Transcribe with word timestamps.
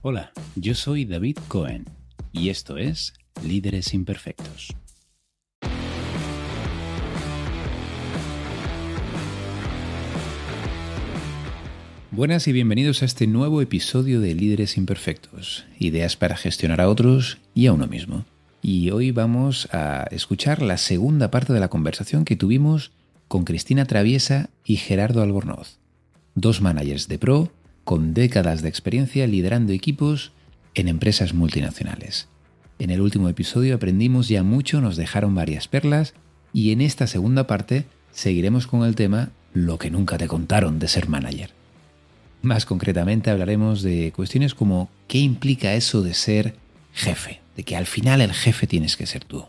Hola, 0.00 0.30
yo 0.54 0.76
soy 0.76 1.04
David 1.04 1.38
Cohen 1.48 1.84
y 2.30 2.50
esto 2.50 2.78
es 2.78 3.14
Líderes 3.44 3.94
Imperfectos. 3.94 4.68
Buenas 12.12 12.46
y 12.46 12.52
bienvenidos 12.52 13.02
a 13.02 13.06
este 13.06 13.26
nuevo 13.26 13.60
episodio 13.60 14.20
de 14.20 14.36
Líderes 14.36 14.76
Imperfectos, 14.76 15.66
ideas 15.80 16.16
para 16.16 16.36
gestionar 16.36 16.80
a 16.80 16.88
otros 16.88 17.38
y 17.52 17.66
a 17.66 17.72
uno 17.72 17.88
mismo. 17.88 18.24
Y 18.62 18.90
hoy 18.90 19.10
vamos 19.10 19.68
a 19.72 20.04
escuchar 20.12 20.62
la 20.62 20.76
segunda 20.76 21.32
parte 21.32 21.52
de 21.52 21.58
la 21.58 21.68
conversación 21.70 22.24
que 22.24 22.36
tuvimos 22.36 22.92
con 23.26 23.42
Cristina 23.42 23.84
Traviesa 23.84 24.50
y 24.64 24.76
Gerardo 24.76 25.22
Albornoz, 25.22 25.80
dos 26.36 26.60
managers 26.60 27.08
de 27.08 27.18
pro 27.18 27.52
con 27.88 28.12
décadas 28.12 28.60
de 28.60 28.68
experiencia 28.68 29.26
liderando 29.26 29.72
equipos 29.72 30.32
en 30.74 30.88
empresas 30.88 31.32
multinacionales. 31.32 32.28
En 32.78 32.90
el 32.90 33.00
último 33.00 33.30
episodio 33.30 33.74
aprendimos 33.74 34.28
ya 34.28 34.42
mucho, 34.42 34.82
nos 34.82 34.98
dejaron 34.98 35.34
varias 35.34 35.68
perlas 35.68 36.12
y 36.52 36.72
en 36.72 36.82
esta 36.82 37.06
segunda 37.06 37.46
parte 37.46 37.86
seguiremos 38.12 38.66
con 38.66 38.84
el 38.84 38.94
tema 38.94 39.30
lo 39.54 39.78
que 39.78 39.90
nunca 39.90 40.18
te 40.18 40.28
contaron 40.28 40.78
de 40.78 40.86
ser 40.86 41.08
manager. 41.08 41.52
Más 42.42 42.66
concretamente 42.66 43.30
hablaremos 43.30 43.80
de 43.80 44.12
cuestiones 44.14 44.54
como 44.54 44.90
qué 45.06 45.20
implica 45.20 45.72
eso 45.72 46.02
de 46.02 46.12
ser 46.12 46.56
jefe, 46.92 47.40
de 47.56 47.62
que 47.62 47.74
al 47.74 47.86
final 47.86 48.20
el 48.20 48.34
jefe 48.34 48.66
tienes 48.66 48.98
que 48.98 49.06
ser 49.06 49.24
tú. 49.24 49.46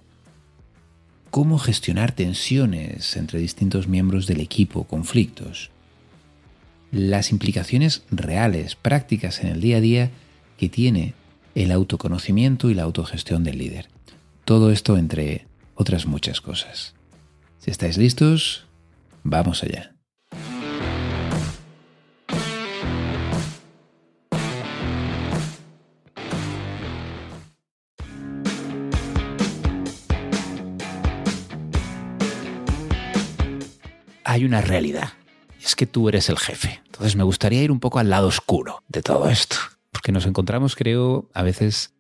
Cómo 1.30 1.60
gestionar 1.60 2.14
tensiones 2.14 3.18
entre 3.18 3.40
distintos 3.40 3.90
miembros 3.90 4.28
del 4.28 4.40
equipo, 4.40 4.86
conflictos 4.86 5.72
las 6.92 7.32
implicaciones 7.32 8.04
reales, 8.10 8.76
prácticas 8.76 9.44
en 9.44 9.50
el 9.50 9.62
día 9.62 9.78
a 9.78 9.82
día 9.82 10.12
que 10.58 10.70
tiene 10.70 11.14
el 11.56 11.72
autoconocimiento 11.72 12.70
y 12.70 12.74
la 12.74 12.84
autogestión 12.84 13.44
del 13.44 13.58
líder. 13.58 13.90
Todo 14.46 14.72
esto 14.72 14.98
entre 14.98 15.46
otras 15.76 16.06
muchas 16.06 16.42
cosas. 16.42 16.96
Si 17.60 17.72
estáis 17.72 17.98
listos, 17.98 18.66
vamos 19.24 19.64
allá. 19.64 19.94
Hay 34.24 34.46
una 34.46 34.62
realidad 34.62 35.10
es 35.64 35.76
que 35.76 35.86
tú 35.86 36.10
eres 36.10 36.30
el 36.30 36.38
jefe. 36.38 36.82
Entonces 36.86 37.16
me 37.16 37.24
gustaría 37.24 37.64
ir 37.64 37.72
un 37.72 37.80
poco 37.80 38.00
al 38.00 38.10
lado 38.10 38.28
oscuro 38.28 38.84
de 38.88 39.02
todo 39.02 39.30
esto, 39.30 39.58
porque 39.92 40.12
nos 40.12 40.26
encontramos, 40.26 40.76
creo, 40.76 41.30
a 41.34 41.44
veces 41.44 41.94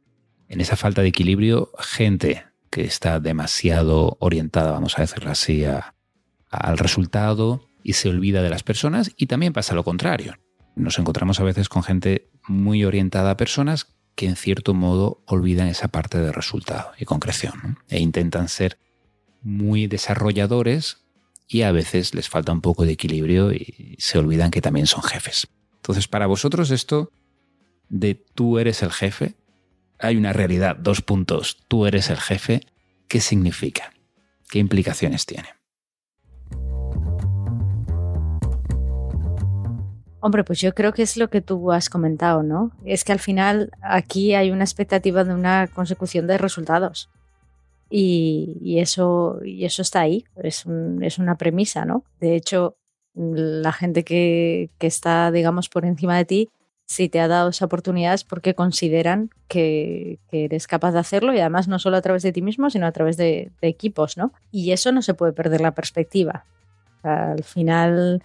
en 0.47 0.61
esa 0.61 0.75
falta 0.75 1.01
de 1.01 1.09
equilibrio, 1.09 1.71
gente 1.79 2.45
que 2.69 2.83
está 2.83 3.19
demasiado 3.19 4.17
orientada, 4.19 4.71
vamos 4.71 4.97
a 4.97 5.01
decirlo 5.01 5.31
así, 5.31 5.65
al 6.49 6.77
resultado 6.77 7.67
y 7.83 7.93
se 7.93 8.09
olvida 8.09 8.41
de 8.41 8.49
las 8.49 8.63
personas 8.63 9.11
y 9.15 9.27
también 9.27 9.53
pasa 9.53 9.75
lo 9.75 9.83
contrario. 9.83 10.37
Nos 10.75 10.99
encontramos 10.99 11.39
a 11.39 11.43
veces 11.43 11.69
con 11.69 11.83
gente 11.83 12.29
muy 12.47 12.83
orientada 12.83 13.31
a 13.31 13.37
personas 13.37 13.87
que 14.15 14.27
en 14.27 14.35
cierto 14.35 14.73
modo 14.73 15.23
olvidan 15.25 15.67
esa 15.67 15.87
parte 15.87 16.19
de 16.19 16.31
resultado 16.31 16.91
y 16.97 17.05
concreción 17.05 17.79
e 17.87 17.99
intentan 17.99 18.47
ser 18.49 18.77
muy 19.41 19.87
desarrolladores 19.87 21.05
y 21.51 21.63
a 21.63 21.71
veces 21.71 22.13
les 22.13 22.29
falta 22.29 22.51
un 22.51 22.61
poco 22.61 22.85
de 22.85 22.91
equilibrio 22.91 23.51
y 23.51 23.95
se 23.97 24.19
olvidan 24.19 24.51
que 24.51 24.61
también 24.61 24.85
son 24.85 25.01
jefes. 25.01 25.47
Entonces, 25.77 26.07
para 26.07 26.27
vosotros 26.27 26.69
esto 26.69 27.11
de 27.89 28.13
tú 28.35 28.59
eres 28.59 28.83
el 28.83 28.91
jefe, 28.91 29.33
hay 29.97 30.15
una 30.15 30.31
realidad, 30.31 30.75
dos 30.75 31.01
puntos, 31.01 31.57
tú 31.67 31.87
eres 31.87 32.11
el 32.11 32.17
jefe, 32.17 32.61
¿qué 33.07 33.19
significa? 33.19 33.91
¿Qué 34.47 34.59
implicaciones 34.59 35.25
tiene? 35.25 35.49
Hombre, 40.21 40.43
pues 40.43 40.59
yo 40.61 40.75
creo 40.75 40.93
que 40.93 41.01
es 41.01 41.17
lo 41.17 41.29
que 41.29 41.41
tú 41.41 41.71
has 41.71 41.89
comentado, 41.89 42.43
¿no? 42.43 42.71
Es 42.85 43.03
que 43.03 43.13
al 43.13 43.19
final 43.19 43.71
aquí 43.81 44.35
hay 44.35 44.51
una 44.51 44.65
expectativa 44.65 45.23
de 45.23 45.33
una 45.33 45.67
consecución 45.67 46.27
de 46.27 46.37
resultados. 46.37 47.09
Y, 47.89 48.77
eso, 48.79 49.39
y 49.43 49.65
eso 49.65 49.81
está 49.81 50.01
ahí, 50.01 50.25
es, 50.35 50.65
es, 51.01 51.17
una 51.17 51.35
premisa, 51.37 51.85
¿no? 51.85 52.03
De 52.19 52.35
hecho, 52.35 52.75
la 53.15 53.71
gente 53.71 54.03
que, 54.03 54.69
que, 54.77 54.87
está, 54.87 55.31
digamos, 55.31 55.69
por 55.69 55.85
encima 55.85 56.15
de 56.15 56.25
ti, 56.25 56.49
si 56.85 57.09
te 57.09 57.19
ha 57.19 57.27
dado 57.27 57.49
esa 57.49 57.65
oportunidad 57.65 58.13
es 58.13 58.23
porque 58.23 58.53
consideran 58.53 59.31
que, 59.47 60.19
que, 60.29 60.45
eres 60.45 60.67
capaz 60.67 60.91
de 60.91 60.99
hacerlo 60.99 61.33
y 61.33 61.39
además 61.39 61.67
no 61.67 61.79
solo 61.79 61.97
a 61.97 62.01
través 62.01 62.21
de 62.23 62.31
ti 62.31 62.41
mismo, 62.41 62.69
sino 62.69 62.85
a 62.85 62.91
través 62.91 63.17
de, 63.17 63.51
equipos, 63.61 64.17
¿no? 64.17 64.33
Y 64.51 64.71
eso 64.71 64.91
no 64.91 65.01
se 65.01 65.15
puede 65.15 65.33
perder 65.33 65.61
la 65.61 65.71
perspectiva. 65.71 66.45
al 67.01 67.43
final, 67.43 68.21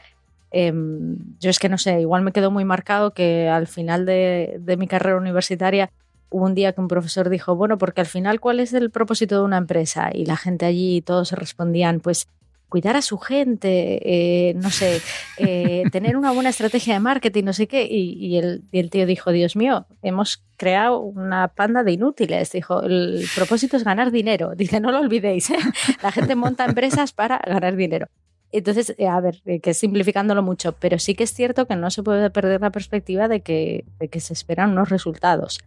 em, 0.50 1.16
yo 1.40 1.50
es 1.50 1.58
que 1.58 1.68
no 1.68 1.78
sé, 1.78 2.00
igual 2.00 2.22
me 2.22 2.32
quedó 2.32 2.50
muy 2.50 2.64
marcado 2.64 3.12
que 3.12 3.48
al 3.48 3.66
final 3.66 4.04
de, 4.04 4.56
de 4.60 4.76
mi 4.76 4.88
carrera 4.88 5.16
universitaria 5.16 5.90
hubo 6.34 6.46
un 6.46 6.54
día 6.56 6.72
que 6.72 6.80
un 6.80 6.88
profesor 6.88 7.30
dijo, 7.30 7.54
bueno, 7.54 7.78
porque 7.78 8.00
al 8.00 8.08
final, 8.08 8.40
¿cuál 8.40 8.58
es 8.58 8.72
el 8.72 8.90
propósito 8.90 9.36
de 9.36 9.44
una 9.44 9.56
empresa? 9.56 10.10
Y 10.12 10.26
la 10.26 10.36
gente 10.36 10.66
allí, 10.66 11.00
todos 11.00 11.30
respondían, 11.30 12.00
pues 12.00 12.26
cuidar 12.68 12.96
a 12.96 13.02
su 13.02 13.18
gente, 13.18 14.00
eh, 14.02 14.54
no 14.54 14.68
sé, 14.68 15.00
eh, 15.38 15.84
tener 15.92 16.16
una 16.16 16.32
buena 16.32 16.50
estrategia 16.50 16.94
de 16.94 16.98
marketing, 16.98 17.44
no 17.44 17.52
sé 17.52 17.68
qué. 17.68 17.86
Y, 17.88 18.36
el, 18.36 18.64
y, 18.72 18.80
el, 18.80 18.90
tío 18.90 19.06
dijo, 19.06 19.30
Dios 19.30 19.54
mío, 19.54 19.86
hemos 20.02 20.42
creado 20.56 20.98
una 20.98 21.46
panda 21.46 21.84
de 21.84 21.92
inútiles. 21.92 22.50
Dijo, 22.50 22.82
el 22.82 23.24
propósito 23.36 23.76
es 23.76 23.84
ganar 23.84 24.10
dinero. 24.10 24.54
Dice, 24.56 24.80
no 24.80 24.90
lo 24.90 24.98
olvidéis, 24.98 25.50
¿eh? 25.50 25.58
la 26.02 26.10
gente 26.10 26.34
monta 26.34 26.64
empresas 26.64 27.12
para 27.12 27.38
ganar 27.46 27.76
dinero. 27.76 28.08
Entonces, 28.50 28.92
a 29.08 29.20
ver, 29.20 29.40
que 29.62 29.72
simplificándolo 29.72 30.42
mucho, 30.42 30.72
pero 30.72 30.98
sí 30.98 31.14
que 31.14 31.24
es 31.24 31.32
cierto 31.32 31.66
que 31.66 31.76
no 31.76 31.92
se 31.92 32.02
puede 32.02 32.28
perder 32.30 32.60
la 32.60 32.70
perspectiva 32.70 33.28
de 33.28 33.40
que, 33.40 33.84
de 34.00 34.08
que 34.08 34.18
se 34.18 34.32
esperan 34.32 34.72
unos 34.72 34.88
resultados. 34.88 35.60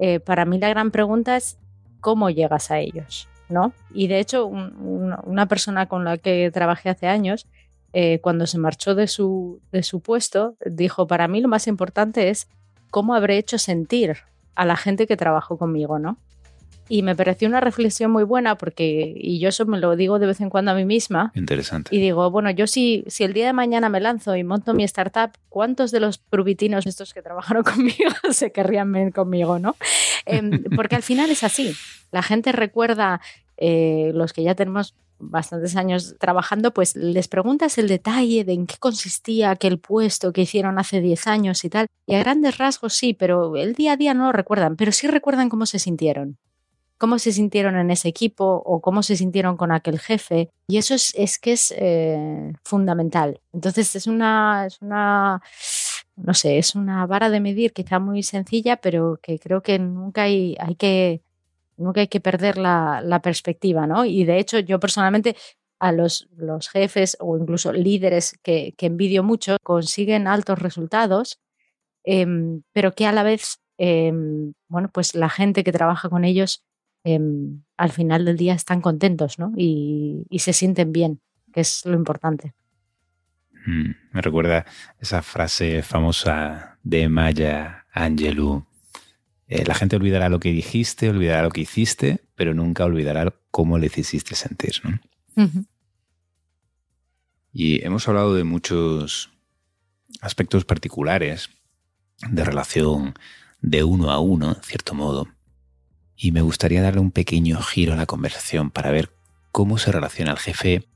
Eh, 0.00 0.18
para 0.18 0.44
mí 0.44 0.58
la 0.58 0.70
gran 0.70 0.90
pregunta 0.90 1.36
es 1.36 1.58
cómo 2.00 2.30
llegas 2.30 2.70
a 2.70 2.78
ellos, 2.78 3.28
¿no? 3.48 3.72
Y 3.92 4.08
de 4.08 4.18
hecho, 4.18 4.46
una 4.46 5.46
persona 5.46 5.86
con 5.86 6.04
la 6.04 6.16
que 6.16 6.50
trabajé 6.50 6.88
hace 6.88 7.06
años, 7.06 7.46
eh, 7.92 8.18
cuando 8.20 8.46
se 8.46 8.58
marchó 8.58 8.94
de 8.94 9.06
su, 9.06 9.60
de 9.72 9.82
su 9.82 10.00
puesto, 10.00 10.56
dijo, 10.64 11.06
para 11.06 11.28
mí 11.28 11.40
lo 11.40 11.48
más 11.48 11.66
importante 11.66 12.30
es 12.30 12.48
cómo 12.90 13.14
habré 13.14 13.36
hecho 13.36 13.58
sentir 13.58 14.16
a 14.54 14.64
la 14.64 14.76
gente 14.76 15.06
que 15.06 15.16
trabajó 15.16 15.58
conmigo, 15.58 15.98
¿no? 15.98 16.16
Y 16.92 17.02
me 17.04 17.14
pareció 17.14 17.46
una 17.46 17.60
reflexión 17.60 18.10
muy 18.10 18.24
buena 18.24 18.58
porque, 18.58 19.14
y 19.16 19.38
yo 19.38 19.50
eso 19.50 19.64
me 19.64 19.78
lo 19.78 19.94
digo 19.94 20.18
de 20.18 20.26
vez 20.26 20.40
en 20.40 20.50
cuando 20.50 20.72
a 20.72 20.74
mí 20.74 20.84
misma. 20.84 21.30
Interesante. 21.36 21.94
Y 21.94 22.00
digo, 22.00 22.28
bueno, 22.32 22.50
yo 22.50 22.66
si, 22.66 23.04
si 23.06 23.22
el 23.22 23.32
día 23.32 23.46
de 23.46 23.52
mañana 23.52 23.88
me 23.88 24.00
lanzo 24.00 24.34
y 24.34 24.42
monto 24.42 24.74
mi 24.74 24.82
startup, 24.82 25.30
¿cuántos 25.48 25.92
de 25.92 26.00
los 26.00 26.18
prubitinos 26.18 26.88
estos 26.88 27.14
que 27.14 27.22
trabajaron 27.22 27.62
conmigo 27.62 28.10
se 28.32 28.50
querrían 28.50 28.90
ver 28.90 29.12
conmigo, 29.12 29.60
no? 29.60 29.76
Em, 30.26 30.64
porque 30.74 30.96
al 30.96 31.04
final 31.04 31.30
es 31.30 31.44
así. 31.44 31.72
La 32.10 32.24
gente 32.24 32.50
recuerda, 32.50 33.20
eh, 33.56 34.10
los 34.12 34.32
que 34.32 34.42
ya 34.42 34.56
tenemos 34.56 34.96
bastantes 35.20 35.76
años 35.76 36.16
trabajando, 36.18 36.74
pues 36.74 36.96
les 36.96 37.28
preguntas 37.28 37.78
el 37.78 37.86
detalle 37.86 38.42
de 38.42 38.54
en 38.54 38.66
qué 38.66 38.78
consistía 38.80 39.52
aquel 39.52 39.78
puesto 39.78 40.32
que 40.32 40.40
hicieron 40.40 40.76
hace 40.80 41.00
10 41.00 41.28
años 41.28 41.64
y 41.64 41.70
tal. 41.70 41.86
Y 42.08 42.16
a 42.16 42.18
grandes 42.18 42.58
rasgos 42.58 42.94
sí, 42.94 43.14
pero 43.14 43.56
el 43.56 43.74
día 43.74 43.92
a 43.92 43.96
día 43.96 44.12
no 44.12 44.26
lo 44.26 44.32
recuerdan, 44.32 44.74
pero 44.74 44.90
sí 44.90 45.06
recuerdan 45.06 45.50
cómo 45.50 45.66
se 45.66 45.78
sintieron 45.78 46.36
cómo 47.00 47.18
se 47.18 47.32
sintieron 47.32 47.76
en 47.78 47.90
ese 47.90 48.08
equipo 48.08 48.62
o 48.66 48.82
cómo 48.82 49.02
se 49.02 49.16
sintieron 49.16 49.56
con 49.56 49.72
aquel 49.72 49.98
jefe. 49.98 50.50
Y 50.68 50.76
eso 50.76 50.94
es, 50.94 51.38
que 51.38 51.52
es 51.52 51.74
eh, 51.78 52.52
fundamental. 52.62 53.40
Entonces 53.54 53.96
es 53.96 54.06
una, 54.06 54.66
es 54.66 54.82
una, 54.82 55.40
no 56.16 56.34
sé, 56.34 56.58
es 56.58 56.74
una 56.74 57.06
vara 57.06 57.30
de 57.30 57.40
medir 57.40 57.72
quizá 57.72 57.98
muy 58.00 58.22
sencilla, 58.22 58.76
pero 58.76 59.18
que 59.22 59.38
creo 59.38 59.62
que 59.62 59.78
nunca 59.78 60.24
hay, 60.24 60.56
hay 60.60 60.74
que 60.74 61.22
nunca 61.78 62.02
hay 62.02 62.08
que 62.08 62.20
perder 62.20 62.58
la, 62.58 63.20
perspectiva, 63.22 63.86
¿no? 63.86 64.04
Y 64.04 64.24
de 64.24 64.38
hecho, 64.38 64.58
yo 64.58 64.78
personalmente 64.78 65.36
a 65.78 65.92
los, 65.92 66.28
los 66.36 66.68
jefes 66.68 67.16
o 67.18 67.38
incluso 67.38 67.72
líderes 67.72 68.38
que, 68.42 68.74
que 68.76 68.86
envidio 68.86 69.22
mucho 69.22 69.56
consiguen 69.62 70.26
altos 70.26 70.58
resultados, 70.58 71.40
em, 72.04 72.62
pero 72.74 72.94
que 72.94 73.06
a 73.06 73.12
la 73.12 73.22
vez, 73.22 73.60
em, 73.78 74.52
bueno, 74.68 74.90
pues 74.92 75.14
la 75.14 75.30
gente 75.30 75.64
que 75.64 75.72
trabaja 75.72 76.10
con 76.10 76.26
ellos 76.26 76.62
Em, 77.02 77.62
al 77.76 77.92
final 77.92 78.24
del 78.24 78.36
día 78.36 78.54
están 78.54 78.82
contentos 78.82 79.38
¿no? 79.38 79.52
y, 79.56 80.26
se 80.38 80.52
sienten 80.52 80.92
bien, 80.92 81.20
que 81.52 81.60
es 81.60 81.86
lo 81.86 81.94
importante. 81.94 82.54
Mm, 83.66 83.90
me 84.12 84.20
recuerda 84.20 84.66
esa 84.98 85.22
frase 85.22 85.82
famosa 85.82 86.78
de 86.82 87.08
Maya 87.08 87.86
Angelou. 87.92 88.66
Eh, 89.48 89.64
la 89.66 89.74
gente 89.74 89.96
olvidará 89.96 90.28
lo 90.28 90.40
que 90.40 90.52
dijiste, 90.52 91.08
olvidará 91.08 91.42
lo 91.42 91.50
que 91.50 91.62
hiciste, 91.62 92.20
pero 92.34 92.54
nunca 92.54 92.84
olvidará 92.84 93.34
cómo 93.50 93.78
les 93.78 93.96
hiciste 93.96 94.34
sentir. 94.34 94.74
¿no? 94.84 95.00
Y 97.52 97.84
hemos 97.84 98.06
hablado 98.08 98.34
de 98.34 98.44
muchos 98.44 99.30
aspectos 100.20 100.64
particulares 100.64 101.50
de 102.28 102.44
relación 102.44 103.14
de 103.60 103.84
uno 103.84 104.10
a 104.10 104.20
uno, 104.20 104.54
en 104.54 104.62
cierto 104.62 104.94
modo. 104.94 105.28
Y 106.22 106.32
me 106.32 106.42
gustaría 106.42 106.82
darle 106.82 107.00
un 107.00 107.12
pequeño 107.12 107.62
giro 107.62 107.94
a 107.94 107.96
la 107.96 108.04
conversación 108.04 108.70
para 108.70 108.90
ver 108.90 109.10
cómo 109.52 109.78
se 109.78 109.90
relaciona 109.90 110.32
el 110.32 110.38
jefe 110.38 110.86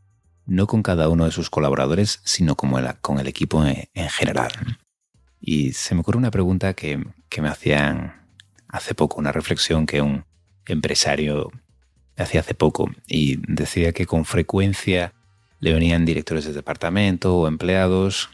no 0.44 0.66
con 0.66 0.82
cada 0.82 1.08
uno 1.08 1.24
de 1.24 1.30
sus 1.30 1.48
colaboradores, 1.48 2.20
sino 2.24 2.56
con 2.56 2.74
el, 3.18 3.26
equipo 3.26 3.64
en, 3.64 4.08
general. 4.10 4.52
Y 5.40 5.72
se 5.72 5.94
me 5.94 6.02
ocurre 6.02 6.18
una 6.18 6.30
pregunta 6.30 6.74
que, 6.74 7.02
que 7.30 7.40
me 7.40 7.48
hacían 7.48 8.26
hace 8.68 8.94
poco, 8.94 9.18
una 9.18 9.32
reflexión 9.32 9.86
que 9.86 10.02
un 10.02 10.26
empresario 10.66 11.50
hacía 12.18 12.40
hace 12.40 12.52
poco 12.52 12.90
y 13.06 13.38
decía 13.50 13.92
que 13.92 14.04
con 14.04 14.26
frecuencia 14.26 15.14
le 15.58 15.72
venían 15.72 16.04
directores 16.04 16.44
de 16.44 16.52
departamento 16.52 17.34
o 17.34 17.48
empleados 17.48 18.28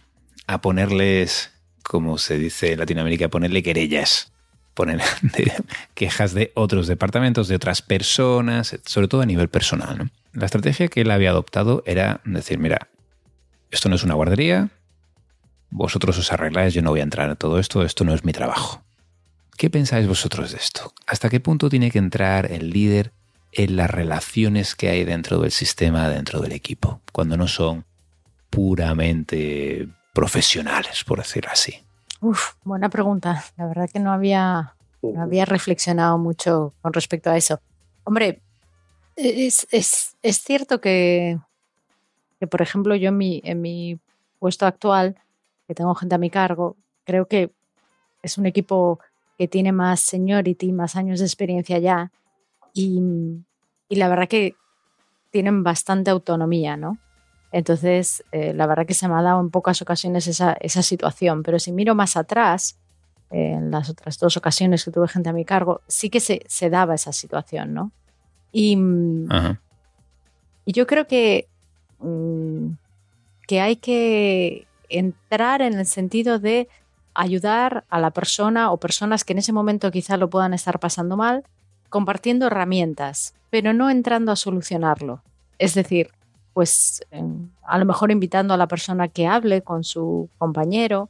a 0.48 0.60
ponerles, 0.60 1.52
como 1.84 2.18
se 2.18 2.36
dice 2.36 2.72
en 2.72 2.80
Latinoamérica, 2.80 3.26
a 3.26 3.30
ponerle 3.30 3.62
querellas, 3.62 4.32
poner 4.74 5.00
quejas 5.94 6.32
de 6.34 6.52
otros 6.54 6.86
departamentos, 6.86 7.48
de 7.48 7.56
otras 7.56 7.82
personas, 7.82 8.78
sobre 8.84 9.08
todo 9.08 9.22
a 9.22 9.26
nivel 9.26 9.48
personal. 9.48 10.10
La 10.32 10.46
estrategia 10.46 10.88
que 10.88 11.02
él 11.02 11.10
había 11.10 11.30
adoptado 11.30 11.82
era 11.86 12.20
decir, 12.24 12.58
mira, 12.58 12.88
esto 13.70 13.88
no 13.88 13.96
es 13.96 14.04
una 14.04 14.14
guardería, 14.14 14.70
vosotros 15.70 16.18
os 16.18 16.32
arregláis, 16.32 16.74
yo 16.74 16.82
no 16.82 16.90
voy 16.90 17.00
a 17.00 17.04
entrar 17.04 17.30
en 17.30 17.36
todo 17.36 17.58
esto, 17.58 17.84
esto 17.84 18.04
no 18.04 18.14
es 18.14 18.24
mi 18.24 18.32
trabajo. 18.32 18.82
¿Qué 19.56 19.70
pensáis 19.70 20.06
vosotros 20.06 20.52
de 20.52 20.58
esto? 20.58 20.92
¿Hasta 21.06 21.28
qué 21.28 21.38
punto 21.38 21.68
tiene 21.68 21.90
que 21.90 21.98
entrar 21.98 22.50
el 22.50 22.70
líder 22.70 23.12
en 23.52 23.76
las 23.76 23.90
relaciones 23.90 24.74
que 24.74 24.88
hay 24.88 25.04
dentro 25.04 25.38
del 25.40 25.50
sistema, 25.50 26.08
dentro 26.08 26.40
del 26.40 26.52
equipo, 26.52 27.00
cuando 27.12 27.36
no 27.36 27.46
son 27.46 27.84
puramente 28.48 29.88
profesionales, 30.12 31.04
por 31.04 31.18
decirlo 31.18 31.50
así? 31.52 31.82
Uf, 32.20 32.54
buena 32.64 32.88
pregunta. 32.88 33.44
La 33.56 33.66
verdad 33.66 33.88
que 33.90 33.98
no 33.98 34.12
había, 34.12 34.74
no 35.02 35.22
había 35.22 35.44
reflexionado 35.44 36.18
mucho 36.18 36.74
con 36.82 36.92
respecto 36.92 37.30
a 37.30 37.36
eso. 37.36 37.60
Hombre, 38.04 38.42
es, 39.16 39.66
cierto 40.22 40.80
que, 40.80 41.38
que, 42.38 42.46
por 42.46 42.62
ejemplo, 42.62 42.94
yo 42.96 43.08
en 43.08 43.16
mi, 43.16 43.40
en 43.44 43.60
mi 43.60 43.98
puesto 44.38 44.66
actual, 44.66 45.16
que 45.66 45.74
tengo 45.74 45.94
gente 45.94 46.14
a 46.14 46.18
mi 46.18 46.30
cargo, 46.30 46.76
creo 47.04 47.26
que 47.26 47.52
es 48.22 48.38
un 48.38 48.46
equipo 48.46 49.00
que 49.38 49.48
tiene 49.48 49.72
más 49.72 50.00
seniority, 50.00 50.72
más 50.72 50.96
años 50.96 51.20
de 51.20 51.26
experiencia 51.26 51.78
ya, 51.78 52.12
y, 52.72 53.00
la 53.88 54.08
verdad 54.08 54.28
que 54.28 54.54
tienen 55.30 55.62
bastante 55.62 56.10
autonomía, 56.10 56.76
¿no? 56.76 56.98
Entonces, 57.52 58.24
eh, 58.32 58.52
la 58.54 58.66
verdad 58.66 58.86
que 58.86 58.94
se 58.94 59.08
me 59.08 59.14
ha 59.14 59.22
dado 59.22 59.40
en 59.40 59.50
pocas 59.50 59.82
ocasiones 59.82 60.26
esa, 60.26 60.82
situación, 60.82 61.42
pero 61.42 61.58
si 61.58 61.72
miro 61.72 61.94
más 61.94 62.16
atrás, 62.16 62.78
en 63.30 63.70
las 63.70 63.88
otras 63.90 64.18
dos 64.18 64.36
ocasiones 64.36 64.84
que 64.84 64.90
tuve 64.90 65.08
gente 65.08 65.28
a 65.28 65.32
mi 65.32 65.44
cargo, 65.44 65.82
sí 65.86 66.10
que 66.10 66.20
se, 66.20 66.70
daba 66.70 66.94
esa 66.94 67.12
situación, 67.12 67.74
¿no? 67.74 67.92
Y, 68.52 68.76
y 70.64 70.72
yo 70.72 70.86
creo 70.86 71.06
que, 71.06 71.48
mm, 72.00 72.72
que 73.46 73.60
hay 73.60 73.76
que 73.76 74.66
entrar 74.88 75.62
en 75.62 75.78
el 75.78 75.86
sentido 75.86 76.38
de 76.38 76.68
ayudar 77.14 77.84
a 77.88 78.00
la 78.00 78.10
persona 78.10 78.70
o 78.70 78.78
personas 78.78 79.24
que 79.24 79.32
en 79.32 79.38
ese 79.38 79.52
momento 79.52 79.90
quizá 79.90 80.16
lo 80.16 80.30
puedan 80.30 80.54
estar 80.54 80.78
pasando 80.78 81.16
mal, 81.16 81.44
compartiendo 81.88 82.46
herramientas, 82.46 83.34
pero 83.50 83.72
no 83.72 83.90
entrando 83.90 84.32
a 84.32 84.36
solucionarlo. 84.36 85.22
Es 85.58 85.74
decir, 85.74 86.10
pues 86.52 87.02
a 87.62 87.78
lo 87.78 87.84
mejor 87.84 88.10
invitando 88.10 88.54
a 88.54 88.56
la 88.56 88.66
persona 88.66 89.08
que 89.08 89.26
hable 89.26 89.62
con 89.62 89.84
su 89.84 90.28
compañero 90.38 91.08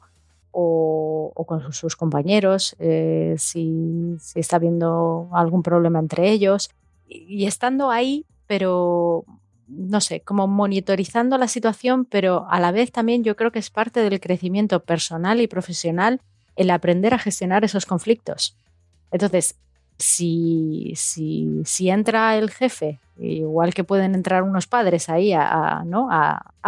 o, 0.52 1.32
con 1.46 1.72
sus 1.72 1.96
compañeros 1.96 2.76
eh, 2.78 3.34
si, 3.38 4.16
está 4.34 4.56
habiendo 4.56 5.28
algún 5.32 5.62
problema 5.62 5.98
entre 5.98 6.30
ellos 6.30 6.70
y, 7.08 7.46
estando 7.46 7.90
ahí, 7.90 8.26
pero 8.46 9.24
no 9.68 10.00
sé, 10.00 10.20
como 10.20 10.46
monitorizando 10.48 11.38
la 11.38 11.48
situación, 11.48 12.04
pero 12.04 12.46
a 12.50 12.60
la 12.60 12.72
vez 12.72 12.92
también 12.92 13.22
yo 13.24 13.36
creo 13.36 13.52
que 13.52 13.60
es 13.60 13.70
parte 13.70 14.00
del 14.00 14.20
crecimiento 14.20 14.80
personal 14.80 15.40
y 15.40 15.46
profesional 15.46 16.20
el 16.56 16.70
aprender 16.70 17.14
a 17.14 17.18
gestionar 17.18 17.64
esos 17.64 17.86
conflictos. 17.86 18.56
Entonces, 19.12 19.56
si, 19.98 20.92
si, 20.96 21.62
si 21.64 21.90
entra 21.90 22.36
el 22.36 22.50
jefe, 22.50 22.98
igual 23.20 23.74
que 23.74 23.84
pueden 23.84 24.14
entrar 24.14 24.42
unos 24.42 24.66
padres 24.66 25.08
ahí 25.08 25.32
a, 25.34 25.84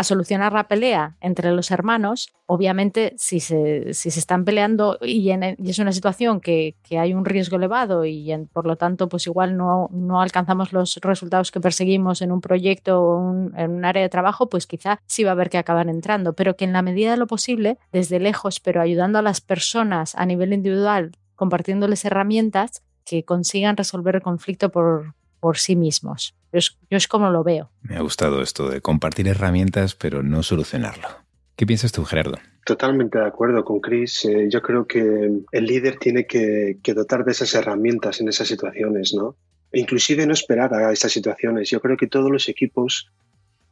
solucionar 0.03 0.53
la 0.53 0.69
pelea 0.69 1.17
entre 1.21 1.53
los 1.53 1.71
hermanos, 1.71 2.33
obviamente 2.47 3.15
si 3.17 3.41
se, 3.41 3.91
están 3.91 4.45
peleando 4.45 4.99
y, 5.01 5.31
es 5.31 5.79
una 5.79 5.93
situación 5.93 6.41
que, 6.41 6.77
hay 6.91 7.15
un 7.15 7.25
riesgo 7.25 7.57
elevado 7.57 8.05
y 8.05 8.31
por 8.53 8.67
lo 8.67 8.77
tanto 8.77 9.09
pues 9.09 9.27
igual 9.27 9.57
no, 9.57 9.89
alcanzamos 10.21 10.73
los 10.73 10.97
resultados 10.97 11.51
que 11.51 11.61
perseguimos 11.61 12.21
en 12.21 12.33
un 12.33 12.41
proyecto 12.41 13.01
o 13.03 13.31
en 13.57 13.71
un 13.71 13.85
área 13.85 14.03
de 14.03 14.09
trabajo, 14.09 14.49
pues 14.49 14.67
quizá 14.67 15.01
sí 15.07 15.25
va 15.25 15.31
a 15.31 15.33
haber 15.33 15.49
que 15.49 15.59
acabar 15.59 15.89
entrando, 15.89 16.35
pero 16.35 16.57
que 16.57 16.65
en 16.65 16.73
la 16.73 16.83
medida 16.83 17.13
de 17.13 17.17
lo 17.17 17.27
posible, 17.27 17.79
desde 17.93 18.21
lejos, 18.21 18.61
pero 18.61 18.81
ayudando 18.81 19.19
a 19.19 19.23
las 19.23 19.41
personas 19.41 20.15
a 20.17 20.27
nivel 20.27 20.53
individual, 20.53 21.13
compartiéndoles 21.35 22.05
herramientas, 22.05 22.83
que 23.05 23.25
consigan 23.25 23.77
resolver 23.77 24.17
el 24.17 24.23
conflicto 24.23 24.71
por 24.71 25.57
sí 25.57 25.77
mismos. 25.77 26.35
Yo 26.53 26.59
es, 26.91 27.09
como 27.09 27.31
lo 27.31 27.43
veo. 27.43 27.71
Me 27.83 27.97
ha 27.97 28.01
gustado 28.01 28.43
esto 28.43 28.69
de 28.69 28.81
compartir 28.81 29.27
herramientas, 29.29 29.95
pero 29.95 30.23
no 30.23 30.43
solucionarlo. 30.43 31.09
¿Qué 31.57 31.67
piensas 31.67 31.93
tú, 31.93 32.05
Gerardo? 32.05 32.37
Totalmente 32.65 33.19
de 33.19 33.27
acuerdo 33.27 33.65
con 33.65 33.81
Chris. 33.81 34.25
Eh, 34.25 34.49
yo 34.51 34.61
creo 34.63 34.87
que 34.87 35.31
el 35.51 35.65
líder 35.65 35.97
tiene 35.99 36.27
que, 36.27 36.79
dotar 36.95 37.25
de 37.25 37.33
esas 37.33 37.55
herramientas 37.55 38.21
en 38.21 38.29
esas 38.29 38.49
situaciones, 38.49 39.15
¿no? 39.15 39.37
E 39.73 39.81
inclusive 39.81 40.27
no 40.27 40.35
esperar 40.35 40.75
a 40.75 40.93
estas 40.93 41.13
situaciones. 41.13 41.71
Yo 41.71 41.81
creo 41.81 41.97
que 41.97 42.07
todos 42.07 42.31
los 42.31 42.49
equipos 42.49 43.11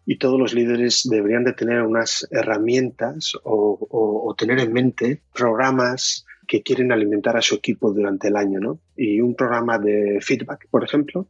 y 0.07 0.17
todos 0.17 0.39
los 0.39 0.55
líderes 0.55 1.07
deberían 1.09 1.45
de 1.45 1.53
tener 1.53 1.83
unas 1.83 2.27
herramientas 2.31 3.35
o 3.45 4.35
tener 4.39 4.59
en 4.59 4.73
mente 4.73 5.21
programas, 5.35 6.25
que 6.51 6.65
quieren 6.65 6.91
alimentar 6.91 7.37
a 7.37 7.43
su 7.43 7.55
equipo 7.55 7.93
durante 7.93 8.27
el 8.27 8.35
año, 8.35 8.59
¿no? 8.59 8.81
Y 8.97 9.21
un 9.21 9.37
programa 9.37 9.79
de 9.79 10.19
feedback, 10.21 10.67
por 10.69 10.83
ejemplo, 10.83 11.29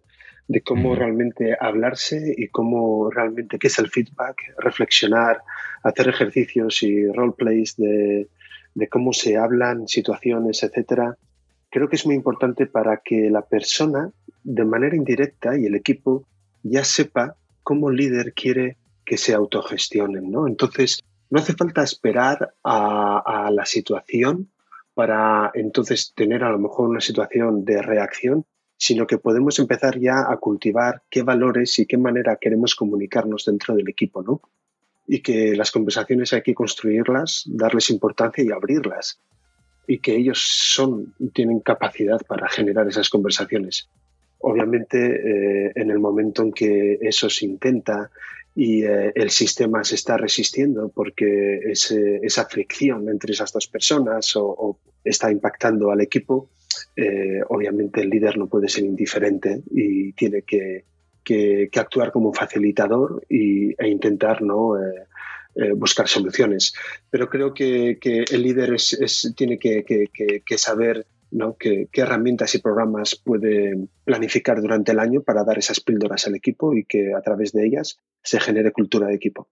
de 0.51 0.63
cómo 0.63 0.97
realmente 0.97 1.57
hablarse 1.61 2.35
y 2.37 2.49
cómo 2.49 3.09
realmente 3.09 3.57
qué 3.57 3.69
es 3.69 3.79
el 3.79 3.89
feedback, 3.89 4.53
reflexionar, 4.59 5.43
hacer 5.85 6.09
ejercicios 6.09 6.83
y 6.83 7.07
roleplays 7.07 7.77
de, 7.77 8.29
de 8.75 8.89
cómo 8.89 9.13
se 9.13 9.37
hablan, 9.37 9.87
situaciones, 9.87 10.65
etcétera. 10.65 11.17
Creo 11.71 11.89
que 11.89 11.95
es 11.95 12.05
muy 12.05 12.17
importante 12.17 12.67
para 12.67 12.97
que 12.97 13.31
la 13.31 13.43
persona, 13.43 14.11
de 14.43 14.65
manera 14.65 14.97
indirecta, 14.97 15.57
y 15.57 15.67
el 15.67 15.77
equipo 15.77 16.27
ya 16.65 16.83
sepa 16.83 17.37
cómo 17.63 17.91
el 17.91 17.99
líder 17.99 18.35
quiere 18.35 18.77
que 19.05 19.19
se 19.19 19.35
autogestionen, 19.35 20.33
¿no? 20.33 20.49
Entonces, 20.49 21.01
no 21.31 21.39
hace 21.39 21.53
falta 21.53 21.85
esperar 21.85 22.55
a, 22.65 23.47
a 23.47 23.53
la 23.53 23.67
situación 23.67 24.51
para 24.95 25.53
entonces 25.55 26.13
tener 26.13 26.43
a 26.43 26.51
lo 26.51 26.59
mejor 26.59 26.89
una 26.89 27.01
situación 27.01 27.65
de 27.65 27.83
reacción, 27.83 28.45
sino 28.81 29.07
que 29.07 29.19
podemos 29.19 29.59
empezar 29.59 29.99
ya 29.99 30.33
a 30.33 30.39
cultivar 30.39 31.03
qué 31.11 31.23
valores 31.23 31.79
y 31.79 31.85
qué 31.85 31.99
manera 31.99 32.39
queremos 32.41 32.75
comunicarnos 32.75 33.45
dentro 33.45 33.77
del 33.77 33.87
equipo, 33.87 34.23
¿no? 34.23 34.41
Y 35.07 35.21
que 35.21 35.55
las 35.55 35.71
conversaciones 35.71 36.33
hay 36.33 36.41
que 36.41 36.55
construirlas, 36.55 37.45
darles 37.47 37.91
importancia 37.91 38.43
y 38.43 38.51
abrirlas. 38.51 39.21
Y 39.87 39.99
que 39.99 40.17
ellos 40.17 40.39
son 40.41 41.15
tienen 41.35 41.61
capacidad 41.61 42.23
para 42.27 42.49
generar 42.49 42.89
esas 42.89 43.11
conversaciones. 43.11 43.91
Obviamente, 44.39 45.67
eh, 45.67 45.73
en 45.75 45.91
el 45.91 45.99
momento 45.99 46.43
en 46.43 46.53
que 46.53 46.99
eso 47.03 47.29
se 47.29 47.45
intenta 47.45 48.11
y 48.55 48.85
eh, 48.85 49.13
el 49.15 49.29
sistema 49.29 49.85
se 49.85 49.97
está 49.97 50.17
resistiendo 50.17 50.89
porque 50.89 51.61
esa 51.71 52.47
fricción 52.47 53.11
entre 53.11 53.35
esas 53.35 53.53
dos 53.53 53.67
personas 53.69 54.35
o, 54.37 54.79
está 55.05 55.31
impactando 55.31 55.91
al 55.91 56.01
equipo, 56.01 56.49
eh, 56.97 57.41
obviamente 57.49 58.01
el 58.01 58.11
líder 58.11 58.39
no 58.39 58.49
puede 58.49 58.69
ser 58.69 58.85
indiferente 58.85 59.63
y 59.71 60.13
tiene 60.13 60.43
que, 60.43 60.85
actuar 61.77 62.11
como 62.11 62.33
facilitador 62.33 63.25
y, 63.29 63.71
e 63.81 63.89
intentar 63.89 64.43
¿no? 64.43 64.77
Eh, 65.55 65.73
buscar 65.73 66.07
soluciones. 66.07 66.73
Pero 67.11 67.29
creo 67.29 67.53
que, 67.53 67.99
el 68.03 68.43
líder 68.43 68.75
es, 68.75 69.33
tiene 69.37 69.59
que, 69.59 70.59
saber 70.59 71.07
¿no? 71.31 71.57
qué, 71.59 71.89
herramientas 71.93 72.55
y 72.55 72.59
programas 72.59 73.17
puede 73.17 73.89
planificar 74.05 74.61
durante 74.61 74.93
el 74.93 75.01
año 75.01 75.23
para 75.23 75.45
dar 75.45 75.59
esas 75.59 75.81
píldoras 75.81 76.27
al 76.27 76.37
equipo 76.37 76.75
y 76.75 76.85
que 76.85 77.15
a 77.15 77.21
través 77.21 77.53
de 77.53 77.67
ellas 77.67 77.99
se 78.23 78.39
genere 78.39 78.73
cultura 78.73 79.09
de 79.09 79.15
equipo. 79.15 79.49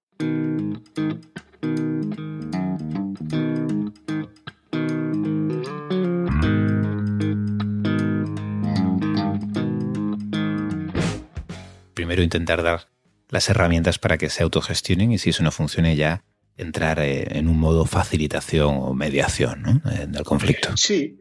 Primero 11.99 12.23
intentar 12.23 12.63
dar 12.63 12.87
las 13.29 13.49
herramientas 13.49 13.99
para 13.99 14.19
que 14.19 14.31
se 14.31 14.45
autogestionen 14.45 15.11
y 15.11 15.19
si 15.19 15.31
eso 15.31 15.43
no 15.43 15.51
funcione 15.51 15.97
ya 15.97 16.23
entrar 16.57 17.01
eh, 17.01 17.27
en 17.37 17.49
un 17.49 17.59
modo 17.59 17.87
facilitación 17.87 18.77
o 18.79 18.95
mediación 18.95 19.83
del 20.09 20.23
conflicto. 20.23 20.77
Sí, 20.77 21.19